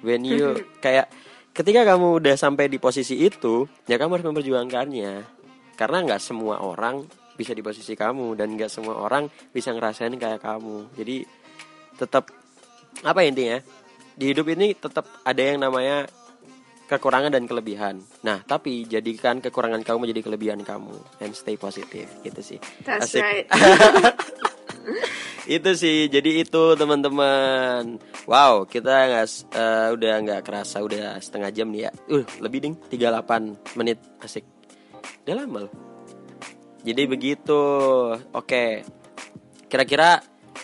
When 0.03 0.27
you 0.27 0.59
kayak 0.85 1.07
ketika 1.53 1.81
kamu 1.83 2.23
udah 2.23 2.35
sampai 2.39 2.71
di 2.71 2.77
posisi 2.77 3.19
itu 3.19 3.67
ya 3.89 3.99
kamu 3.99 4.19
harus 4.19 4.27
memperjuangkannya 4.29 5.13
karena 5.75 5.97
nggak 6.05 6.21
semua 6.21 6.61
orang 6.63 7.03
bisa 7.39 7.55
di 7.55 7.63
posisi 7.63 7.95
kamu 7.95 8.35
dan 8.35 8.51
nggak 8.55 8.71
semua 8.71 8.99
orang 8.99 9.31
bisa 9.55 9.71
ngerasain 9.71 10.11
kayak 10.19 10.43
kamu 10.43 10.91
jadi 10.95 11.23
tetap 11.95 12.31
apa 13.03 13.19
intinya 13.23 13.63
di 14.19 14.35
hidup 14.35 14.51
ini 14.51 14.75
tetap 14.75 15.07
ada 15.23 15.39
yang 15.39 15.63
namanya 15.63 16.03
kekurangan 16.89 17.29
dan 17.29 17.45
kelebihan. 17.45 18.01
Nah, 18.25 18.41
tapi 18.41 18.89
jadikan 18.89 19.37
kekurangan 19.45 19.85
kamu 19.85 20.09
menjadi 20.09 20.21
kelebihan 20.25 20.59
kamu 20.65 20.97
and 21.21 21.37
stay 21.37 21.53
positif 21.53 22.09
gitu 22.25 22.41
sih. 22.41 22.59
That's 22.81 23.13
Asik. 23.13 23.21
right. 23.21 23.45
itu 25.59 25.69
sih 25.75 26.07
jadi 26.07 26.43
itu 26.45 26.63
teman-teman. 26.75 27.97
Wow 28.29 28.65
kita 28.69 28.89
nggak 28.89 29.27
uh, 29.55 29.87
udah 29.95 30.13
nggak 30.25 30.41
kerasa 30.45 30.83
udah 30.83 31.17
setengah 31.17 31.49
jam 31.53 31.67
nih 31.71 31.89
ya. 31.89 31.91
Uh 32.09 32.25
lebih 32.43 32.59
ding. 32.61 32.75
38 32.91 33.77
menit. 33.77 33.99
Asik. 34.21 34.45
Udah 35.25 35.35
lama 35.45 35.67
loh. 35.67 35.73
Jadi 36.85 37.03
begitu. 37.09 37.61
Oke. 38.33 38.83
Kira-kira 39.69 40.23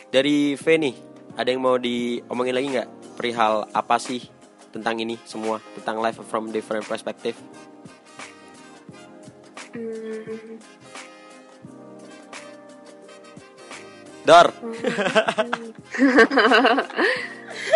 dari 0.09 0.57
V 0.57 0.65
nih 0.65 0.95
ada 1.35 1.49
yang 1.51 1.61
mau 1.61 1.77
diomongin 1.77 2.55
lagi 2.55 2.67
nggak? 2.73 2.89
Perihal 3.15 3.69
apa 3.71 3.95
sih 4.01 4.21
tentang 4.73 4.99
ini 4.99 5.15
semua? 5.23 5.61
Tentang 5.77 6.01
life 6.03 6.19
from 6.25 6.51
different 6.51 6.83
perspective. 6.87 7.37
Hmm 9.75 10.74
Dor. 14.25 14.49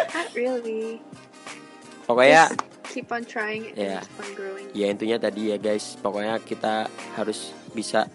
Not 0.10 0.30
really. 0.34 0.98
Pokoknya 2.10 2.50
Just 2.50 2.70
keep 2.90 3.08
on 3.14 3.22
trying 3.22 3.70
and 3.78 3.78
yeah. 3.78 4.02
keep 4.02 4.18
on 4.18 4.32
growing. 4.34 4.68
Ya 4.74 4.90
intinya 4.90 5.18
tadi 5.22 5.54
ya 5.54 5.58
guys, 5.62 5.94
pokoknya 6.02 6.42
kita 6.42 6.90
harus 7.14 7.54
bisa 7.72 8.10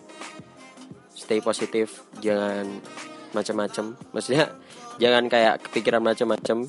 stay 1.15 1.39
positif, 1.39 2.03
jangan 2.19 2.83
macam-macam. 3.31 3.95
Maksudnya 4.11 4.51
jangan 5.03 5.31
kayak 5.31 5.63
kepikiran 5.71 6.03
macam-macam. 6.03 6.67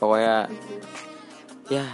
Pokoknya 0.00 0.48
mm-hmm. 0.48 0.80
ya 1.68 1.84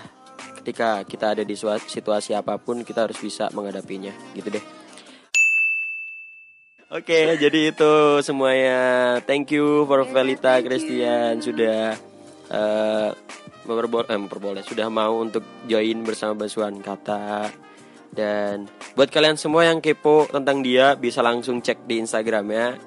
ketika 0.62 1.03
kita 1.03 1.34
ada 1.34 1.43
di 1.43 1.59
situasi 1.59 2.34
apa 2.34 2.55
pun 2.59 2.87
kita 2.87 3.11
harus 3.11 3.18
bisa 3.18 3.51
menghadapinya, 3.51 4.14
gitu 4.39 4.55
deh. 4.55 4.64
Oke, 6.97 7.12
okay, 7.12 7.36
jadi 7.36 7.76
itu 7.76 7.92
semuanya. 8.24 8.80
Thank 9.28 9.53
you 9.53 9.84
for 9.84 10.01
Velita 10.09 10.64
Christian 10.64 11.44
sudah 11.44 11.92
uh, 12.49 13.12
memperboleh, 13.68 14.09
eh, 14.09 14.16
memperboleh, 14.16 14.62
sudah 14.64 14.88
mau 14.88 15.20
untuk 15.20 15.44
join 15.68 16.01
bersama 16.09 16.49
Basuhan 16.49 16.80
Kata. 16.80 17.53
Dan 18.09 18.64
buat 18.97 19.12
kalian 19.12 19.36
semua 19.36 19.68
yang 19.68 19.84
kepo 19.84 20.24
tentang 20.32 20.64
dia 20.64 20.97
bisa 20.97 21.20
langsung 21.20 21.61
cek 21.61 21.84
di 21.84 22.01
Instagramnya. 22.01 22.80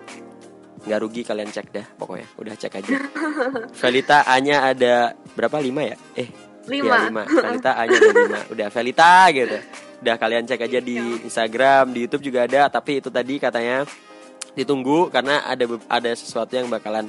Nggak 0.90 1.00
rugi 1.06 1.22
kalian 1.22 1.54
cek 1.54 1.70
dah 1.70 1.86
pokoknya. 1.94 2.34
Udah 2.42 2.58
cek 2.58 2.82
aja. 2.82 2.90
Felita 3.86 4.26
A-nya 4.26 4.74
ada 4.74 5.14
berapa? 5.38 5.62
lima 5.62 5.86
ya? 5.86 5.98
Eh, 6.18 6.34
Lima. 6.66 6.98
Ya, 6.98 7.14
lima. 7.14 7.24
Felita 7.30 7.78
A-nya 7.78 7.98
ada 8.02 8.12
lima. 8.26 8.40
Udah 8.58 8.68
Felita 8.74 9.30
gitu. 9.38 9.58
Udah 10.00 10.16
kalian 10.16 10.48
cek 10.48 10.64
aja 10.64 10.80
di 10.80 10.98
Instagram, 11.28 11.92
di 11.92 12.08
YouTube 12.08 12.32
juga 12.32 12.48
ada. 12.48 12.72
Tapi 12.72 13.04
itu 13.04 13.12
tadi 13.12 13.36
katanya 13.36 13.84
ditunggu 14.56 15.12
karena 15.14 15.46
ada 15.46 15.66
ada 15.88 16.12
sesuatu 16.16 16.56
yang 16.56 16.68
bakalan 16.72 17.08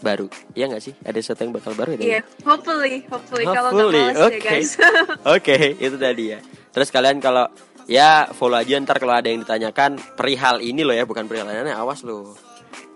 baru. 0.00 0.26
Iya 0.56 0.72
nggak 0.72 0.82
sih? 0.82 0.94
Ada 1.04 1.18
sesuatu 1.20 1.40
yang 1.44 1.54
bakal 1.54 1.72
baru 1.76 1.90
ya? 1.96 2.00
Iya, 2.00 2.20
hopefully, 2.42 3.04
hopefully, 3.06 3.44
kalau 3.44 3.70
nggak 3.70 3.84
Hopefully, 3.84 4.04
oke. 4.16 4.36
ya 4.36 4.40
guys. 4.40 4.70
Oke, 5.36 5.56
itu 5.76 5.96
tadi 6.00 6.24
ya. 6.34 6.38
Terus 6.72 6.88
kalian 6.88 7.20
kalau 7.20 7.46
ya 7.84 8.30
follow 8.32 8.56
aja 8.56 8.80
ntar 8.80 8.96
kalau 8.96 9.14
ada 9.14 9.28
yang 9.28 9.44
ditanyakan 9.44 10.00
perihal 10.16 10.64
ini 10.64 10.82
loh 10.82 10.96
ya, 10.96 11.04
bukan 11.04 11.28
perihal 11.28 11.46
lainnya, 11.46 11.76
awas 11.76 12.00
lo. 12.02 12.34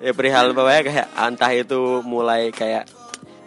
Ya 0.01 0.17
perihal 0.17 0.57
pokoknya 0.57 0.83
kayak 0.83 1.07
entah 1.15 1.53
itu 1.53 2.01
mulai 2.03 2.51
kayak 2.51 2.89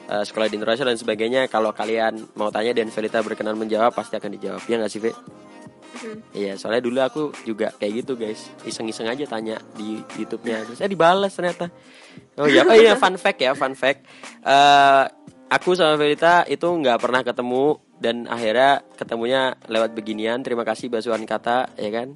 eh, 0.07 0.23
sekolah 0.23 0.47
di 0.47 0.55
Indonesia 0.61 0.85
dan 0.85 0.97
sebagainya. 0.97 1.41
Kalau 1.49 1.73
kalian 1.73 2.37
mau 2.37 2.53
tanya 2.53 2.71
dan 2.77 2.93
Felita 2.93 3.19
berkenan 3.25 3.57
menjawab 3.57 3.91
pasti 3.91 4.15
akan 4.15 4.37
dijawab. 4.37 4.61
Ya 4.69 4.77
nggak 4.79 4.91
sih, 4.91 5.01
Fe? 5.01 5.11
Mhm. 5.87 6.19
Iya, 6.35 6.53
soalnya 6.59 6.83
dulu 6.83 6.99
aku 7.01 7.21
juga 7.47 7.73
kayak 7.75 7.93
gitu 8.03 8.13
guys, 8.19 8.51
iseng-iseng 8.67 9.07
aja 9.07 9.23
tanya 9.25 9.57
di 9.73 10.01
YouTube-nya, 10.19 10.67
terus 10.67 10.79
eh 10.83 10.89
dibalas 10.91 11.33
ternyata. 11.33 11.71
Oh 12.37 12.45
iya, 12.45 12.65
oh 12.65 12.75
iya 12.77 12.93
fun 12.99 13.17
fact 13.17 13.39
ya, 13.41 13.57
fun 13.57 13.73
fact. 13.73 14.05
Eh, 14.45 15.03
aku 15.49 15.73
sama 15.73 15.97
Felita 15.97 16.45
itu 16.45 16.67
nggak 16.67 16.99
pernah 17.01 17.21
ketemu 17.23 17.79
dan 17.97 18.29
akhirnya 18.29 18.85
ketemunya 18.93 19.57
lewat 19.65 19.97
beginian. 19.97 20.45
Terima 20.45 20.61
kasih 20.61 20.91
basuhan 20.91 21.25
kata, 21.25 21.73
ya 21.79 21.89
kan? 21.89 22.13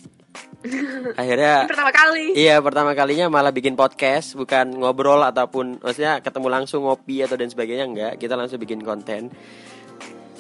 Akhirnya 1.20 1.66
Pertama 1.68 1.92
kali. 1.92 2.38
Iya 2.38 2.62
pertama 2.62 2.94
kalinya 2.94 3.28
malah 3.28 3.52
bikin 3.52 3.74
podcast 3.76 4.38
bukan 4.38 4.78
ngobrol 4.78 5.20
ataupun 5.26 5.82
maksudnya 5.82 6.22
ketemu 6.22 6.48
langsung 6.48 6.86
ngopi 6.86 7.26
atau 7.26 7.36
dan 7.36 7.50
sebagainya 7.50 7.86
enggak 7.90 8.14
kita 8.22 8.38
langsung 8.38 8.62
bikin 8.62 8.86
konten 8.86 9.34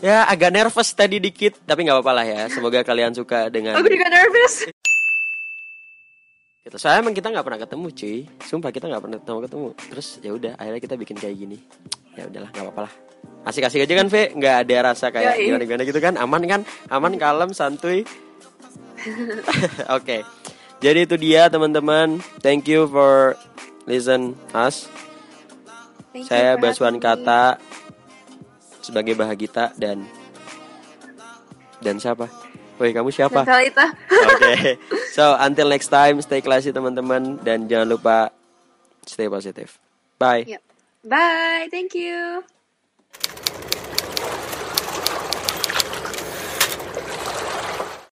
ya 0.02 0.26
agak 0.26 0.49
nervous 0.49 0.89
tadi 0.91 1.22
dikit 1.22 1.62
tapi 1.64 1.86
nggak 1.86 2.02
apa-apa 2.02 2.14
lah 2.18 2.26
ya 2.26 2.41
semoga 2.49 2.82
kalian 2.82 3.14
suka 3.14 3.47
dengan 3.54 3.78
Aku 3.78 3.88
juga 3.88 4.10
nervous. 4.10 4.66
gitu. 6.66 6.76
soalnya 6.78 7.06
emang 7.06 7.16
kita 7.16 7.30
nggak 7.30 7.45
pernah 7.45 7.62
ketemu 7.62 7.88
cuy 7.93 8.18
sumpah 8.41 8.72
kita 8.74 8.86
nggak 8.89 9.02
pernah 9.02 9.18
ketemu 9.22 9.39
ketemu 9.45 9.68
terus 9.93 10.08
ya 10.22 10.32
udah 10.34 10.54
akhirnya 10.58 10.82
kita 10.82 10.95
bikin 10.97 11.18
kayak 11.22 11.36
gini 11.38 11.58
ya 12.18 12.26
udahlah 12.26 12.49
nggak 12.49 12.66
apa-apa 12.66 12.82
lah 12.89 12.93
asik-asik 13.45 13.86
aja 13.86 13.93
kan 13.97 14.08
Ve 14.10 14.34
nggak 14.34 14.56
ada 14.66 14.76
rasa 14.93 15.10
kayak 15.10 15.38
gimana-gimana 15.38 15.84
gitu 15.86 15.99
kan 16.02 16.14
aman 16.18 16.41
kan 16.49 16.62
aman 16.89 17.14
kalem 17.22 17.54
santuy 17.54 18.06
Oke. 19.97 20.22
Jadi 20.82 20.99
itu 21.06 21.16
dia 21.18 21.49
teman-teman. 21.49 22.22
Thank 22.41 22.70
you 22.70 22.89
for 22.89 23.38
listen 23.86 24.34
us. 24.54 24.89
Thank 26.12 26.28
Saya 26.28 26.58
me. 26.60 26.99
Kata 26.99 27.56
sebagai 28.82 29.14
Bahagita 29.16 29.72
dan 29.78 30.04
dan 31.82 31.98
siapa? 31.98 32.30
Woi, 32.82 32.94
kamu 32.94 33.14
siapa? 33.14 33.46
Oke. 34.10 34.82
So, 35.14 35.38
until 35.38 35.70
next 35.70 35.94
time, 35.94 36.18
stay 36.26 36.42
classy 36.42 36.74
teman-teman 36.74 37.38
dan 37.46 37.70
jangan 37.70 37.86
lupa 37.86 38.34
stay 39.06 39.30
positive. 39.30 39.70
Bye. 40.18 40.50
Yep. 40.50 40.62
Bye. 41.06 41.70
Thank 41.70 41.94
you. 41.94 42.42